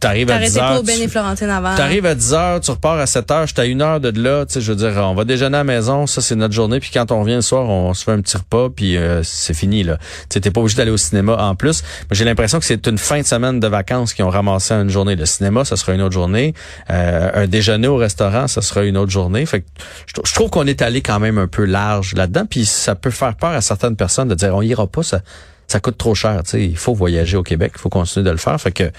t'arrives 0.00 0.30
à 0.30 0.38
10 0.38 0.58
heures. 0.58 0.82
Ben 0.82 1.50
avant. 1.50 1.74
T'arrives 1.74 2.04
à 2.04 2.14
10 2.14 2.34
heures, 2.34 2.60
tu 2.60 2.70
repars 2.70 2.98
à 2.98 3.06
7 3.06 3.30
heures, 3.30 3.46
j'étais 3.46 3.62
à 3.62 3.64
une 3.64 3.80
heure 3.80 4.00
de 4.00 4.10
là. 4.20 4.44
Tu 4.44 4.54
sais, 4.54 4.60
je 4.60 4.72
veux 4.72 4.76
dire, 4.76 4.92
on 5.02 5.14
va 5.14 5.24
déjeuner 5.24 5.56
à 5.56 5.60
la 5.60 5.64
maison, 5.64 6.06
ça 6.06 6.20
c'est 6.20 6.36
notre 6.36 6.52
journée. 6.52 6.78
Puis 6.78 6.90
quand 6.92 7.10
on 7.10 7.20
revient 7.20 7.36
le 7.36 7.42
soir, 7.42 7.68
on 7.68 7.94
se 7.94 8.04
fait 8.04 8.12
un 8.12 8.20
petit 8.20 8.36
repas, 8.36 8.68
puis 8.68 8.98
euh, 8.98 9.22
c'est 9.22 9.54
fini 9.54 9.82
là. 9.82 9.98
Tu 10.28 10.40
t'es 10.40 10.50
pas 10.50 10.60
obligé 10.60 10.76
d'aller 10.76 10.90
au 10.90 10.98
cinéma 10.98 11.36
en 11.36 11.54
plus. 11.54 11.82
J'ai 12.10 12.24
l'impression 12.26 12.58
que 12.58 12.66
c'est 12.66 12.86
une 12.86 12.98
fin 12.98 13.20
de 13.20 13.26
semaine 13.26 13.60
de 13.60 13.66
vacances 13.66 14.12
qui 14.12 14.22
ont 14.22 14.30
ramassé 14.30 14.74
une 14.74 14.90
journée. 14.90 15.16
Le 15.16 15.26
cinéma, 15.26 15.64
ça 15.64 15.76
sera 15.76 15.94
une 15.94 16.02
autre 16.02 16.14
journée. 16.14 16.54
Euh, 16.90 17.30
un 17.34 17.46
déjeuner 17.46 17.88
au 17.88 17.96
restaurant, 17.96 18.46
ça 18.46 18.60
sera 18.60 18.84
une 18.84 18.98
autre 18.98 19.10
journée. 19.10 19.46
Fait 19.46 19.62
que 19.62 19.66
je 20.06 20.34
trouve 20.34 20.50
qu'on 20.50 20.66
est 20.66 20.82
allé 20.82 21.00
quand 21.00 21.18
même 21.18 21.38
un 21.38 21.48
peu 21.48 21.64
large 21.64 22.14
là-dedans. 22.14 22.44
Puis 22.48 22.66
ça 22.66 22.94
peut 22.94 23.10
faire 23.10 23.34
peur 23.36 23.50
à 23.50 23.62
certaines 23.62 23.96
personnes 23.96 24.28
de 24.28 24.34
dire 24.34 24.54
on 24.54 24.62
ira 24.62 24.86
pas 24.86 25.02
ça 25.02 25.20
ça 25.70 25.80
coûte 25.80 25.96
trop 25.98 26.14
cher. 26.14 26.40
sais, 26.44 26.64
Il 26.64 26.76
faut 26.76 26.94
voyager 26.94 27.36
au 27.36 27.42
Québec, 27.42 27.72
il 27.76 27.80
faut 27.80 27.88
continuer 27.88 28.24
de 28.24 28.30
le 28.30 28.36
faire. 28.36 28.60
Fait 28.60 28.72
que 28.72 28.90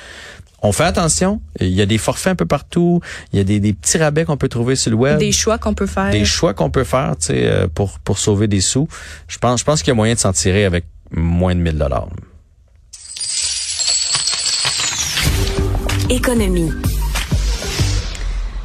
on 0.63 0.71
fait 0.71 0.83
attention. 0.83 1.41
Il 1.59 1.69
y 1.69 1.81
a 1.81 1.87
des 1.87 1.97
forfaits 1.97 2.33
un 2.33 2.35
peu 2.35 2.45
partout. 2.45 3.01
Il 3.33 3.37
y 3.37 3.41
a 3.41 3.43
des, 3.43 3.59
des 3.59 3.73
petits 3.73 3.97
rabais 3.97 4.25
qu'on 4.25 4.37
peut 4.37 4.47
trouver 4.47 4.75
sur 4.75 4.91
le 4.91 4.97
web. 4.97 5.17
Des 5.17 5.31
choix 5.31 5.57
qu'on 5.57 5.73
peut 5.73 5.87
faire. 5.87 6.11
Des 6.11 6.23
choix 6.23 6.53
qu'on 6.53 6.69
peut 6.69 6.83
faire, 6.83 7.15
tu 7.19 7.27
sais, 7.27 7.45
euh, 7.45 7.67
pour 7.73 7.99
pour 7.99 8.19
sauver 8.19 8.47
des 8.47 8.61
sous. 8.61 8.87
Je 9.27 9.37
pense, 9.39 9.61
je 9.61 9.65
pense 9.65 9.81
qu'il 9.81 9.89
y 9.89 9.91
a 9.91 9.95
moyen 9.95 10.13
de 10.13 10.19
s'en 10.19 10.33
tirer 10.33 10.65
avec 10.65 10.85
moins 11.11 11.55
de 11.55 11.59
1000 11.61 11.77
dollars. 11.77 12.07
Économie. 16.09 16.71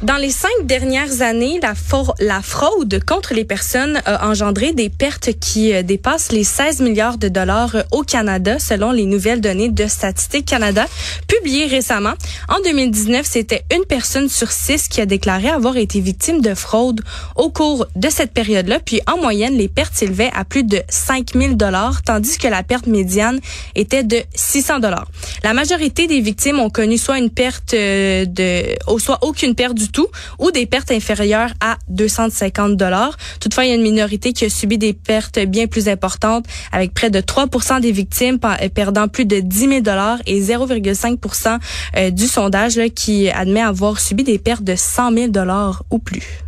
Dans 0.03 0.17
les 0.17 0.29
cinq 0.29 0.51
dernières 0.65 1.23
années, 1.23 1.59
la, 1.59 2.41
fraude 2.43 3.03
contre 3.03 3.33
les 3.33 3.45
personnes 3.45 3.99
a 4.05 4.29
engendré 4.29 4.71
des 4.71 4.89
pertes 4.89 5.31
qui 5.39 5.73
euh, 5.73 5.81
dépassent 5.81 6.31
les 6.31 6.43
16 6.43 6.81
milliards 6.81 7.17
de 7.17 7.29
dollars 7.29 7.75
euh, 7.75 7.81
au 7.91 8.03
Canada, 8.03 8.59
selon 8.59 8.91
les 8.91 9.05
nouvelles 9.05 9.41
données 9.41 9.69
de 9.69 9.87
Statistique 9.87 10.45
Canada 10.45 10.85
publiées 11.27 11.65
récemment. 11.65 12.13
En 12.47 12.61
2019, 12.63 13.25
c'était 13.27 13.63
une 13.75 13.85
personne 13.85 14.29
sur 14.29 14.51
six 14.51 14.87
qui 14.87 15.01
a 15.01 15.07
déclaré 15.07 15.49
avoir 15.49 15.77
été 15.77 15.99
victime 15.99 16.41
de 16.41 16.53
fraude 16.53 17.01
au 17.35 17.49
cours 17.49 17.87
de 17.95 18.09
cette 18.09 18.33
période-là. 18.33 18.79
Puis, 18.79 19.01
en 19.11 19.17
moyenne, 19.19 19.57
les 19.57 19.67
pertes 19.67 19.95
s'élevaient 19.95 20.31
à 20.35 20.45
plus 20.45 20.63
de 20.63 20.79
5 20.89 21.33
000 21.33 21.53
dollars, 21.55 22.03
tandis 22.03 22.37
que 22.37 22.47
la 22.47 22.61
perte 22.61 22.85
médiane 22.85 23.39
était 23.73 24.03
de 24.03 24.21
600 24.35 24.77
dollars. 24.77 25.07
La 25.43 25.55
majorité 25.55 26.05
des 26.05 26.21
victimes 26.21 26.59
ont 26.59 26.69
connu 26.69 26.99
soit 26.99 27.17
une 27.17 27.31
perte 27.31 27.73
euh, 27.73 28.25
de, 28.25 28.63
soit 28.99 29.17
aucune 29.23 29.55
perte 29.55 29.73
du 29.73 29.86
tout 29.91 30.07
ou 30.39 30.51
des 30.51 30.65
pertes 30.65 30.91
inférieures 30.91 31.51
à 31.61 31.77
250 31.89 32.75
dollars. 32.75 33.17
Toutefois, 33.39 33.65
il 33.65 33.69
y 33.69 33.71
a 33.71 33.75
une 33.75 33.81
minorité 33.81 34.33
qui 34.33 34.45
a 34.45 34.49
subi 34.49 34.77
des 34.77 34.93
pertes 34.93 35.39
bien 35.39 35.67
plus 35.67 35.87
importantes 35.87 36.45
avec 36.71 36.93
près 36.93 37.09
de 37.09 37.19
3% 37.19 37.81
des 37.81 37.91
victimes 37.91 38.39
euh, 38.43 38.69
perdant 38.69 39.07
plus 39.07 39.25
de 39.25 39.39
10 39.39 39.59
000 39.59 39.81
dollars 39.81 40.19
et 40.25 40.41
0,5% 40.41 41.59
euh, 41.95 42.11
du 42.11 42.27
sondage 42.27 42.79
qui 42.95 43.29
admet 43.29 43.61
avoir 43.61 43.99
subi 43.99 44.23
des 44.23 44.39
pertes 44.39 44.63
de 44.63 44.75
100 44.75 45.13
000 45.13 45.27
dollars 45.27 45.83
ou 45.89 45.99
plus. 45.99 46.43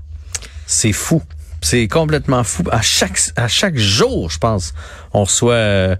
C'est 0.65 0.93
fou. 0.93 1.21
C'est 1.62 1.88
complètement 1.88 2.43
fou. 2.43 2.63
À 2.71 2.82
chaque 2.82 3.78
jour, 3.78 4.30
je 4.30 4.38
pense, 4.38 4.73
on 5.13 5.23
reçoit 5.23 5.54
euh, 5.54 5.95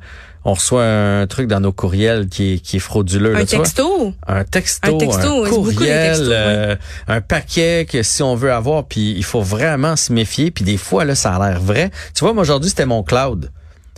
on 0.50 0.54
reçoit 0.54 0.84
un 0.84 1.28
truc 1.28 1.48
dans 1.48 1.60
nos 1.60 1.72
courriels 1.72 2.28
qui 2.28 2.54
est, 2.54 2.60
qui 2.60 2.78
est 2.78 2.80
frauduleux. 2.80 3.36
Un, 3.36 3.46
texto? 3.46 4.14
un 4.28 4.44
texto. 4.44 4.96
Un 4.96 4.98
texto. 4.98 5.46
Un 5.46 5.50
courriel. 5.50 6.28
Euh, 6.32 6.76
un 7.08 7.22
paquet 7.22 7.86
que 7.90 8.04
si 8.04 8.24
on 8.24 8.36
veut 8.36 8.52
avoir, 8.52 8.86
puis 8.86 9.14
il 9.16 9.24
faut 9.24 9.42
vraiment 9.42 9.96
se 9.96 10.12
méfier. 10.12 10.52
Puis 10.52 10.66
des 10.66 10.78
fois, 10.78 11.06
là, 11.06 11.16
ça 11.16 11.36
a 11.36 11.50
l'air 11.50 11.62
vrai. 11.62 11.92
Tu 12.16 12.24
vois, 12.24 12.34
moi, 12.34 12.42
aujourd'hui, 12.42 12.70
c'était 12.70 12.86
mon 12.86 13.04
cloud. 13.04 13.52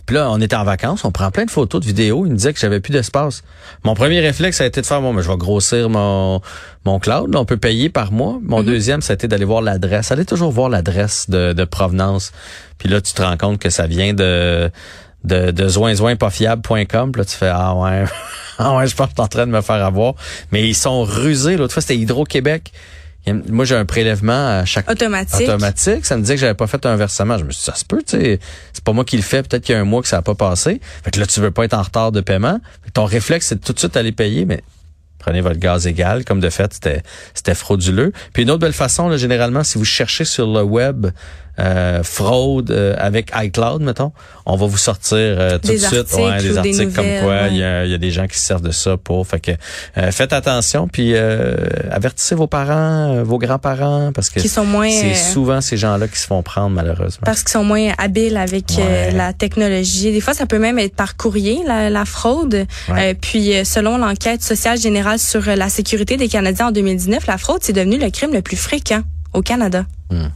Puis 0.04 0.16
là, 0.16 0.30
on 0.30 0.40
était 0.40 0.56
en 0.56 0.64
vacances, 0.64 1.04
on 1.04 1.12
prend 1.12 1.30
plein 1.30 1.44
de 1.44 1.50
photos, 1.50 1.80
de 1.80 1.86
vidéos. 1.86 2.26
Il 2.26 2.32
me 2.32 2.36
disait 2.36 2.52
que 2.52 2.58
j'avais 2.58 2.80
plus 2.80 2.92
d'espace. 2.92 3.44
Mon 3.84 3.94
premier 3.94 4.20
réflexe, 4.20 4.58
ça 4.58 4.64
a 4.64 4.66
été 4.66 4.80
de 4.80 4.86
faire, 4.86 5.00
bon, 5.00 5.12
mais 5.12 5.22
je 5.22 5.28
vais 5.28 5.36
grossir 5.36 5.88
mon, 5.88 6.40
mon 6.84 6.98
cloud. 6.98 7.34
on 7.36 7.44
peut 7.44 7.56
payer 7.56 7.88
par 7.88 8.10
mois. 8.10 8.38
Mon 8.42 8.62
mm-hmm. 8.62 8.66
deuxième, 8.66 9.00
ça 9.00 9.12
a 9.12 9.14
été 9.14 9.28
d'aller 9.28 9.44
voir 9.44 9.62
l'adresse. 9.62 10.10
Allez 10.10 10.24
toujours 10.24 10.50
voir 10.50 10.68
l'adresse 10.68 11.30
de, 11.30 11.52
de 11.52 11.64
provenance. 11.64 12.32
Puis 12.78 12.88
là, 12.88 13.00
tu 13.00 13.12
te 13.12 13.22
rends 13.22 13.36
compte 13.36 13.60
que 13.60 13.70
ça 13.70 13.86
vient 13.86 14.12
de 14.12 14.70
de, 15.24 15.50
de 15.50 15.68
zoinzoinpasfiable.com. 15.68 17.12
Là, 17.16 17.24
tu 17.24 17.36
fais 17.36 17.50
Ah 17.52 17.74
ouais, 17.74 18.04
ah 18.58 18.76
ouais, 18.76 18.86
je 18.86 18.94
pense 18.94 19.12
que 19.12 19.20
en 19.20 19.28
train 19.28 19.46
de 19.46 19.52
me 19.52 19.60
faire 19.60 19.84
avoir. 19.84 20.14
Mais 20.50 20.68
ils 20.68 20.74
sont 20.74 21.04
rusés. 21.04 21.56
L'autre 21.56 21.72
fois, 21.72 21.82
c'était 21.82 21.96
Hydro-Québec. 21.96 22.72
Moi, 23.48 23.64
j'ai 23.64 23.76
un 23.76 23.84
prélèvement 23.84 24.58
à 24.60 24.64
chaque 24.64 24.90
automatique. 24.90 25.48
automatique. 25.48 26.04
Ça 26.04 26.16
me 26.16 26.22
disait 26.22 26.34
que 26.34 26.40
j'avais 26.40 26.54
pas 26.54 26.66
fait 26.66 26.84
un 26.86 26.96
versement. 26.96 27.38
Je 27.38 27.44
me 27.44 27.52
suis 27.52 27.60
dit, 27.60 27.64
ça 27.66 27.76
se 27.76 27.84
peut, 27.84 28.02
tu 28.04 28.18
sais. 28.18 28.40
C'est 28.72 28.82
pas 28.82 28.92
moi 28.92 29.04
qui 29.04 29.16
le 29.16 29.22
fais. 29.22 29.44
Peut-être 29.44 29.64
qu'il 29.64 29.74
y 29.74 29.78
a 29.78 29.80
un 29.80 29.84
mois 29.84 30.02
que 30.02 30.08
ça 30.08 30.18
a 30.18 30.22
pas 30.22 30.34
passé. 30.34 30.80
Fait 31.04 31.12
que 31.12 31.20
là, 31.20 31.26
tu 31.26 31.38
veux 31.38 31.52
pas 31.52 31.64
être 31.64 31.74
en 31.74 31.82
retard 31.82 32.10
de 32.10 32.20
paiement. 32.20 32.58
Ton 32.94 33.04
réflexe, 33.04 33.46
c'est 33.46 33.60
de 33.60 33.64
tout 33.64 33.72
de 33.72 33.78
suite 33.78 33.96
aller 33.96 34.12
payer, 34.12 34.44
mais 34.44 34.62
Prenez 35.22 35.40
votre 35.40 35.60
gaz 35.60 35.86
égal. 35.86 36.24
Comme 36.24 36.40
de 36.40 36.50
fait, 36.50 36.74
c'était 36.74 37.02
c'était 37.32 37.54
frauduleux. 37.54 38.12
Puis 38.32 38.42
une 38.42 38.50
autre 38.50 38.60
belle 38.60 38.72
façon, 38.72 39.08
là, 39.08 39.16
généralement, 39.16 39.62
si 39.62 39.78
vous 39.78 39.84
cherchez 39.84 40.24
sur 40.24 40.46
le 40.48 40.62
web 40.62 41.06
euh, 41.58 42.02
fraude 42.02 42.70
euh, 42.70 42.94
avec 42.98 43.30
iCloud, 43.34 43.82
mettons, 43.82 44.12
on 44.46 44.56
va 44.56 44.66
vous 44.66 44.78
sortir 44.78 45.18
euh, 45.18 45.58
tout 45.58 45.68
Des 45.68 45.74
de 45.74 45.78
suite 45.84 46.12
ouais, 46.14 46.38
des 46.42 46.56
articles 46.58 46.92
comme 46.92 47.04
quoi 47.20 47.28
ouais. 47.28 47.48
il 47.50 47.56
y, 47.56 47.90
y 47.90 47.94
a 47.94 47.98
des 47.98 48.10
gens 48.10 48.26
qui 48.26 48.38
se 48.38 48.44
servent 48.46 48.62
de 48.62 48.70
ça 48.70 48.96
pour. 48.96 49.26
Fait 49.26 49.38
que 49.40 49.50
euh, 49.98 50.10
faites 50.12 50.32
attention, 50.32 50.88
puis 50.88 51.12
euh, 51.14 51.56
avertissez 51.90 52.34
vos 52.34 52.46
parents, 52.46 53.16
euh, 53.16 53.22
vos 53.22 53.38
grands-parents, 53.38 54.12
parce 54.14 54.30
que 54.30 54.40
Qui 54.40 54.48
sont 54.48 54.64
moins, 54.64 54.90
c'est 54.90 55.14
souvent 55.14 55.60
ces 55.60 55.76
gens-là 55.76 56.08
qui 56.08 56.18
se 56.18 56.26
font 56.26 56.42
prendre 56.42 56.70
malheureusement. 56.70 57.22
parce 57.24 57.42
qu'ils 57.42 57.52
sont 57.52 57.64
moins 57.64 57.92
habiles 57.98 58.36
avec 58.36 58.64
Ouais. 58.78 59.10
la 59.12 59.32
technologie. 59.32 60.12
Des 60.12 60.20
fois, 60.20 60.32
ça 60.34 60.46
peut 60.46 60.58
même 60.58 60.78
être 60.78 60.94
par 60.96 61.16
courrier, 61.16 61.60
la, 61.66 61.90
la 61.90 62.04
fraude. 62.04 62.66
Euh, 62.90 63.14
puis, 63.20 63.52
selon 63.64 63.98
l'enquête 63.98 64.42
sociale 64.42 64.78
générale 64.78 65.18
sur 65.18 65.42
la 65.44 65.68
sécurité 65.68 66.16
des 66.16 66.28
Canadiens 66.28 66.68
en 66.68 66.72
2019, 66.72 67.26
la 67.26 67.36
fraude, 67.38 67.58
c'est 67.62 67.72
devenu 67.74 67.98
le 67.98 68.10
crime 68.10 68.32
le 68.32 68.40
plus 68.42 68.56
fréquent 68.56 69.02
au 69.34 69.42
Canada. 69.42 69.84
Hmm. 70.10 70.28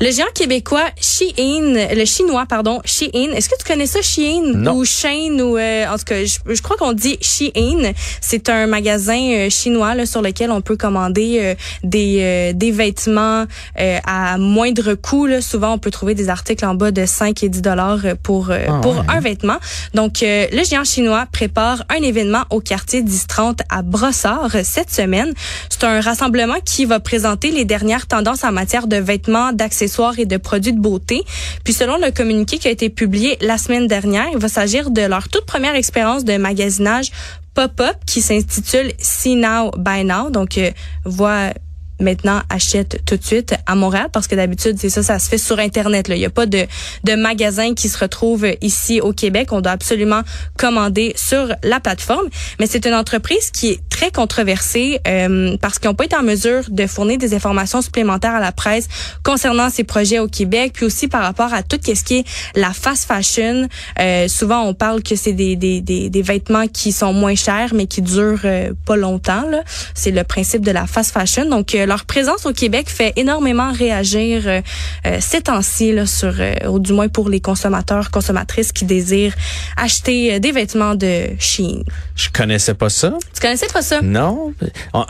Le 0.00 0.12
géant 0.12 0.26
québécois 0.32 0.84
Shein, 1.00 1.74
le 1.92 2.04
chinois 2.04 2.46
pardon, 2.48 2.80
Shein. 2.84 3.32
Est-ce 3.34 3.48
que 3.48 3.56
tu 3.58 3.64
connais 3.64 3.86
ça 3.88 4.00
Shein 4.00 4.52
Non. 4.54 4.74
ou 4.76 4.84
Shein 4.84 5.40
ou 5.40 5.56
euh, 5.58 5.86
en 5.88 5.98
tout 5.98 6.04
cas, 6.04 6.24
je, 6.24 6.38
je 6.54 6.62
crois 6.62 6.76
qu'on 6.76 6.92
dit 6.92 7.18
Shein. 7.20 7.92
C'est 8.20 8.48
un 8.48 8.68
magasin 8.68 9.18
euh, 9.18 9.50
chinois 9.50 9.96
là, 9.96 10.06
sur 10.06 10.22
lequel 10.22 10.52
on 10.52 10.60
peut 10.60 10.76
commander 10.76 11.38
euh, 11.40 11.54
des 11.82 12.18
euh, 12.20 12.52
des 12.52 12.70
vêtements 12.70 13.44
euh, 13.80 13.98
à 14.06 14.38
moindre 14.38 14.94
coût. 14.94 15.26
Là. 15.26 15.40
Souvent, 15.42 15.72
on 15.72 15.78
peut 15.78 15.90
trouver 15.90 16.14
des 16.14 16.28
articles 16.28 16.64
en 16.64 16.76
bas 16.76 16.92
de 16.92 17.04
5 17.04 17.42
et 17.42 17.48
10 17.48 17.60
dollars 17.62 17.98
pour 18.22 18.50
euh, 18.50 18.66
Ah 18.68 18.78
pour 18.80 18.98
ouais. 18.98 19.04
un 19.08 19.18
vêtement. 19.18 19.56
Donc, 19.94 20.22
euh, 20.22 20.46
le 20.52 20.62
géant 20.62 20.84
chinois 20.84 21.26
prépare 21.32 21.82
un 21.90 22.00
événement 22.04 22.44
au 22.50 22.60
quartier 22.60 23.02
1030 23.02 23.62
à 23.68 23.82
Brossard 23.82 24.50
cette 24.62 24.92
semaine. 24.92 25.32
C'est 25.70 25.82
un 25.82 26.00
rassemblement 26.00 26.60
qui 26.64 26.84
va 26.84 27.00
présenter 27.00 27.50
les 27.50 27.64
dernières 27.64 28.06
tendances 28.06 28.44
en 28.44 28.52
matière 28.52 28.86
de 28.86 28.96
vêtements, 28.96 29.52
d'accessoires 29.52 29.87
et 30.18 30.26
de 30.26 30.36
produits 30.36 30.72
de 30.72 30.80
beauté. 30.80 31.24
Puis 31.64 31.72
selon 31.72 31.96
le 31.96 32.10
communiqué 32.10 32.58
qui 32.58 32.68
a 32.68 32.70
été 32.70 32.88
publié 32.90 33.38
la 33.40 33.58
semaine 33.58 33.86
dernière, 33.86 34.26
il 34.32 34.38
va 34.38 34.48
s'agir 34.48 34.90
de 34.90 35.02
leur 35.02 35.28
toute 35.28 35.46
première 35.46 35.74
expérience 35.74 36.24
de 36.24 36.36
magasinage 36.36 37.10
pop-up 37.54 37.96
qui 38.06 38.20
s'intitule 38.20 38.92
See 38.98 39.34
Now, 39.34 39.72
Buy 39.76 40.04
Now. 40.04 40.30
Donc, 40.30 40.58
euh, 40.58 40.70
voit 41.04 41.52
maintenant 42.00 42.40
achète 42.48 43.00
tout 43.04 43.16
de 43.16 43.24
suite 43.24 43.54
à 43.66 43.74
Montréal 43.74 44.08
parce 44.12 44.26
que 44.26 44.34
d'habitude 44.34 44.76
c'est 44.78 44.88
ça 44.88 45.02
ça 45.02 45.18
se 45.18 45.28
fait 45.28 45.38
sur 45.38 45.58
internet 45.58 46.08
là. 46.08 46.16
Il 46.16 46.20
y 46.20 46.26
a 46.26 46.30
pas 46.30 46.46
de 46.46 46.66
de 47.04 47.14
magasin 47.14 47.74
qui 47.74 47.88
se 47.88 47.98
retrouve 47.98 48.46
ici 48.60 49.00
au 49.00 49.12
Québec. 49.12 49.52
On 49.52 49.60
doit 49.60 49.72
absolument 49.72 50.22
commander 50.56 51.12
sur 51.16 51.48
la 51.62 51.80
plateforme. 51.80 52.28
Mais 52.60 52.66
c'est 52.66 52.86
une 52.86 52.94
entreprise 52.94 53.50
qui 53.50 53.68
est 53.70 53.80
très 53.88 54.10
controversée 54.10 55.00
euh, 55.08 55.56
parce 55.60 55.78
qu'ils 55.78 55.88
n'ont 55.90 55.94
pas 55.94 56.04
été 56.04 56.16
en 56.16 56.22
mesure 56.22 56.62
de 56.68 56.86
fournir 56.86 57.18
des 57.18 57.34
informations 57.34 57.82
supplémentaires 57.82 58.34
à 58.34 58.40
la 58.40 58.52
presse 58.52 58.86
concernant 59.24 59.70
ces 59.70 59.84
projets 59.84 60.18
au 60.18 60.28
Québec 60.28 60.72
puis 60.74 60.86
aussi 60.86 61.08
par 61.08 61.22
rapport 61.22 61.52
à 61.52 61.62
tout 61.62 61.78
ce 61.82 62.04
qui 62.04 62.18
est 62.18 62.24
la 62.54 62.72
fast 62.72 63.06
fashion. 63.06 63.68
Euh, 64.00 64.28
souvent 64.28 64.62
on 64.62 64.74
parle 64.74 65.02
que 65.02 65.16
c'est 65.16 65.32
des, 65.32 65.56
des, 65.56 65.80
des, 65.80 66.10
des 66.10 66.22
vêtements 66.22 66.68
qui 66.68 66.92
sont 66.92 67.12
moins 67.12 67.34
chers 67.34 67.74
mais 67.74 67.86
qui 67.86 68.02
durent 68.02 68.42
euh, 68.44 68.72
pas 68.86 68.96
longtemps 68.96 69.48
là. 69.50 69.62
C'est 69.94 70.12
le 70.12 70.22
principe 70.24 70.62
de 70.62 70.70
la 70.70 70.86
fast 70.86 71.12
fashion. 71.12 71.48
Donc 71.48 71.74
euh, 71.74 71.86
leur 71.88 72.04
présence 72.04 72.46
au 72.46 72.52
Québec 72.52 72.88
fait 72.88 73.12
énormément 73.16 73.72
réagir 73.72 74.42
euh, 74.46 74.60
euh, 75.06 75.18
ces 75.20 75.40
temps-ci 75.40 75.92
là, 75.92 76.06
sur 76.06 76.34
euh, 76.38 76.54
ou 76.68 76.78
du 76.78 76.92
moins 76.92 77.08
pour 77.08 77.28
les 77.28 77.40
consommateurs 77.40 78.10
consommatrices 78.10 78.72
qui 78.72 78.84
désirent 78.84 79.34
acheter 79.76 80.34
euh, 80.34 80.38
des 80.38 80.52
vêtements 80.52 80.94
de 80.94 81.30
Shein. 81.38 81.80
Je 82.14 82.28
connaissais 82.30 82.74
pas 82.74 82.90
ça. 82.90 83.14
Tu 83.34 83.40
connaissais 83.40 83.66
pas 83.68 83.82
ça? 83.82 84.00
Non. 84.02 84.52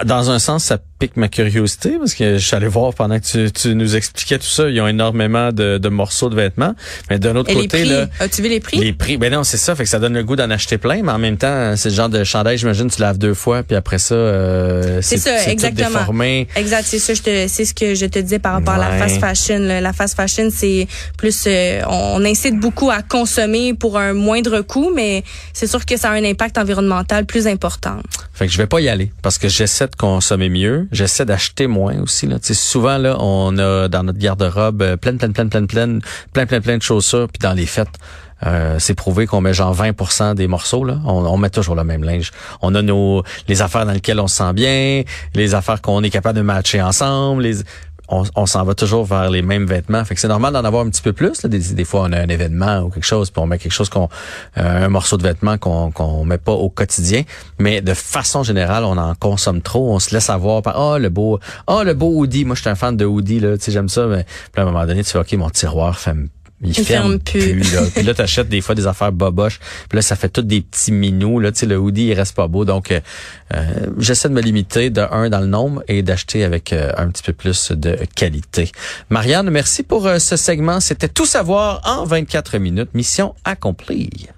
Dans 0.04 0.30
un 0.30 0.38
sens, 0.38 0.64
ça 0.64 0.78
pique 0.98 1.16
ma 1.16 1.28
curiosité 1.28 1.96
parce 1.98 2.14
que 2.14 2.38
je 2.38 2.44
suis 2.46 2.56
allé 2.56 2.66
voir 2.68 2.92
pendant 2.94 3.18
que 3.20 3.24
tu, 3.24 3.52
tu 3.52 3.74
nous 3.74 3.96
expliquais 3.96 4.38
tout 4.38 4.46
ça. 4.46 4.68
Ils 4.68 4.80
ont 4.80 4.88
énormément 4.88 5.52
de, 5.52 5.78
de 5.78 5.88
morceaux 5.88 6.28
de 6.28 6.34
vêtements. 6.34 6.74
Mais 7.10 7.18
d'un 7.18 7.36
autre 7.36 7.50
Et 7.50 7.54
les 7.54 7.60
côté, 7.62 7.82
prix, 7.82 7.88
là, 7.88 8.06
as-tu 8.20 8.42
vu 8.42 8.48
les 8.48 8.60
prix? 8.60 8.78
les 8.78 8.92
prix, 8.92 9.16
ben 9.16 9.32
non, 9.32 9.44
c'est 9.44 9.56
ça. 9.58 9.74
Fait 9.76 9.84
que 9.84 9.88
ça 9.88 9.98
donne 9.98 10.14
le 10.14 10.24
goût 10.24 10.36
d'en 10.36 10.50
acheter 10.50 10.76
plein, 10.78 11.02
mais 11.02 11.12
en 11.12 11.18
même 11.18 11.36
temps, 11.36 11.74
c'est 11.76 11.90
le 11.90 11.94
genre 11.94 12.08
de 12.08 12.24
chandail, 12.24 12.58
j'imagine, 12.58 12.90
tu 12.90 13.00
laves 13.00 13.18
deux 13.18 13.34
fois, 13.34 13.62
puis 13.62 13.76
après 13.76 13.98
ça, 13.98 14.14
euh, 14.14 15.00
C'est 15.02 15.18
ça, 15.18 15.30
tout 15.44 15.50
exactement. 15.50 15.88
déformé. 15.90 16.48
Exact, 16.56 16.84
c'est 16.86 16.98
ça. 16.98 17.14
Je 17.14 17.22
te, 17.22 17.46
c'est 17.48 17.64
ce 17.64 17.74
que 17.74 17.94
je 17.94 18.06
te 18.06 18.18
disais 18.18 18.38
par 18.38 18.54
rapport 18.54 18.74
à 18.74 18.78
la 18.78 18.88
Ouais. 18.90 18.98
fast 18.98 19.20
fashion. 19.20 19.58
là. 19.60 19.80
La 19.80 19.92
fast 19.92 20.16
fashion, 20.16 20.48
c'est 20.52 20.88
plus, 21.16 21.44
euh, 21.46 21.82
on 21.88 22.24
incite 22.24 22.58
beaucoup 22.58 22.90
à 22.90 23.02
consommer 23.02 23.74
pour 23.74 23.98
un 23.98 24.14
moindre 24.14 24.60
coût, 24.62 24.90
mais 24.94 25.22
c'est 25.52 25.66
sûr 25.66 25.84
que 25.86 25.96
ça 25.96 26.10
a 26.10 26.12
un 26.14 26.24
impact 26.24 26.58
environnemental 26.58 27.26
plus 27.26 27.46
important. 27.46 27.98
Fait 28.32 28.46
que 28.46 28.52
je 28.52 28.58
vais 28.58 28.66
pas 28.66 28.80
y 28.80 28.88
aller 28.88 29.12
parce 29.22 29.38
que 29.38 29.48
j'essaie 29.48 29.86
de 29.86 29.94
consommer 29.96 30.48
mieux, 30.48 30.87
J'essaie 30.92 31.24
d'acheter 31.24 31.66
moins 31.66 32.00
aussi. 32.00 32.26
Là. 32.26 32.36
Souvent, 32.42 32.98
là, 32.98 33.16
on 33.20 33.56
a 33.58 33.88
dans 33.88 34.02
notre 34.02 34.18
garde-robe 34.18 34.82
euh, 34.82 34.96
plein, 34.96 35.16
plein, 35.16 35.30
plein, 35.30 35.48
plein, 35.48 35.66
plein, 35.66 35.98
plein, 36.32 36.46
plein, 36.46 36.60
plein 36.60 36.78
de 36.78 36.82
chaussures. 36.82 37.28
Puis 37.28 37.40
dans 37.40 37.52
les 37.52 37.66
fêtes, 37.66 37.88
euh, 38.46 38.76
c'est 38.78 38.94
prouvé 38.94 39.26
qu'on 39.26 39.40
met 39.40 39.52
genre 39.52 39.74
20% 39.74 40.34
des 40.34 40.46
morceaux 40.46 40.84
là. 40.84 40.98
On, 41.04 41.36
met 41.36 41.50
toujours 41.50 41.74
le 41.74 41.84
même 41.84 42.04
linge. 42.04 42.30
On 42.62 42.74
a 42.74 42.82
nos 42.82 43.24
les 43.48 43.62
affaires 43.62 43.84
dans 43.84 43.92
lesquelles 43.92 44.20
on 44.20 44.28
se 44.28 44.36
sent 44.36 44.52
bien, 44.52 45.02
les 45.34 45.54
affaires 45.54 45.82
qu'on 45.82 46.02
est 46.02 46.10
capable 46.10 46.38
de 46.38 46.42
matcher 46.42 46.80
ensemble. 46.80 47.42
Les 47.42 47.56
on, 48.08 48.24
on 48.34 48.46
s'en 48.46 48.64
va 48.64 48.74
toujours 48.74 49.04
vers 49.04 49.30
les 49.30 49.42
mêmes 49.42 49.66
vêtements. 49.66 50.04
Fait 50.04 50.14
que 50.14 50.20
c'est 50.20 50.28
normal 50.28 50.52
d'en 50.52 50.64
avoir 50.64 50.84
un 50.84 50.90
petit 50.90 51.02
peu 51.02 51.12
plus. 51.12 51.42
là. 51.42 51.48
Des, 51.48 51.58
des 51.58 51.84
fois, 51.84 52.02
on 52.02 52.12
a 52.12 52.18
un 52.20 52.28
événement 52.28 52.80
ou 52.80 52.90
quelque 52.90 53.06
chose, 53.06 53.30
puis 53.30 53.42
on 53.42 53.46
met 53.46 53.58
quelque 53.58 53.72
chose 53.72 53.88
qu'on, 53.88 54.08
euh, 54.56 54.86
un 54.86 54.88
morceau 54.88 55.16
de 55.16 55.22
vêtement 55.22 55.58
qu'on 55.58 55.90
qu'on 55.90 56.24
met 56.24 56.38
pas 56.38 56.52
au 56.52 56.70
quotidien. 56.70 57.22
Mais 57.58 57.80
de 57.80 57.94
façon 57.94 58.42
générale, 58.42 58.84
on 58.84 58.96
en 58.96 59.14
consomme 59.14 59.62
trop. 59.62 59.92
On 59.92 59.98
se 59.98 60.14
laisse 60.14 60.30
avoir 60.30 60.62
par 60.62 60.74
oh 60.78 60.98
le 60.98 61.08
beau, 61.08 61.38
oh 61.66 61.82
le 61.84 61.94
beau 61.94 62.12
hoodie. 62.14 62.44
Moi, 62.44 62.54
je 62.56 62.62
suis 62.62 62.70
un 62.70 62.74
fan 62.74 62.96
de 62.96 63.04
hoodie 63.04 63.40
là. 63.40 63.56
Tu 63.58 63.64
sais, 63.64 63.72
j'aime 63.72 63.88
ça. 63.88 64.06
Mais 64.06 64.24
puis 64.52 64.60
à 64.60 64.62
un 64.62 64.64
moment 64.66 64.86
donné, 64.86 65.04
tu 65.04 65.10
fais 65.10 65.18
ok, 65.18 65.32
mon 65.34 65.50
tiroir 65.50 65.98
fait 65.98 66.14
il, 66.62 66.70
Il 66.76 66.84
ferme 66.84 67.18
plus. 67.18 67.60
là. 67.72 67.82
Puis 67.94 68.02
là, 68.02 68.14
t'achètes 68.14 68.48
des 68.48 68.60
fois 68.60 68.74
des 68.74 68.86
affaires 68.86 69.12
boboches. 69.12 69.58
Puis 69.88 69.96
là, 69.96 70.02
ça 70.02 70.16
fait 70.16 70.28
toutes 70.28 70.46
des 70.46 70.60
petits 70.60 70.92
minous. 70.92 71.38
Là, 71.40 71.52
tu 71.52 71.60
sais, 71.60 71.66
le 71.66 71.76
hoodie, 71.78 72.06
il 72.06 72.14
reste 72.14 72.34
pas 72.34 72.48
beau. 72.48 72.64
Donc, 72.64 72.90
euh, 72.90 73.00
euh, 73.54 73.64
j'essaie 73.98 74.28
de 74.28 74.34
me 74.34 74.40
limiter 74.40 74.90
de 74.90 75.02
un 75.10 75.28
dans 75.30 75.40
le 75.40 75.46
nombre 75.46 75.82
et 75.88 76.02
d'acheter 76.02 76.44
avec 76.44 76.72
euh, 76.72 76.92
un 76.96 77.08
petit 77.08 77.22
peu 77.22 77.32
plus 77.32 77.72
de 77.72 77.96
qualité. 78.16 78.70
Marianne, 79.10 79.50
merci 79.50 79.82
pour 79.82 80.06
euh, 80.06 80.18
ce 80.18 80.36
segment. 80.36 80.80
C'était 80.80 81.08
tout 81.08 81.26
savoir 81.26 81.80
en 81.84 82.04
24 82.04 82.58
minutes. 82.58 82.90
Mission 82.94 83.34
accomplie. 83.44 84.28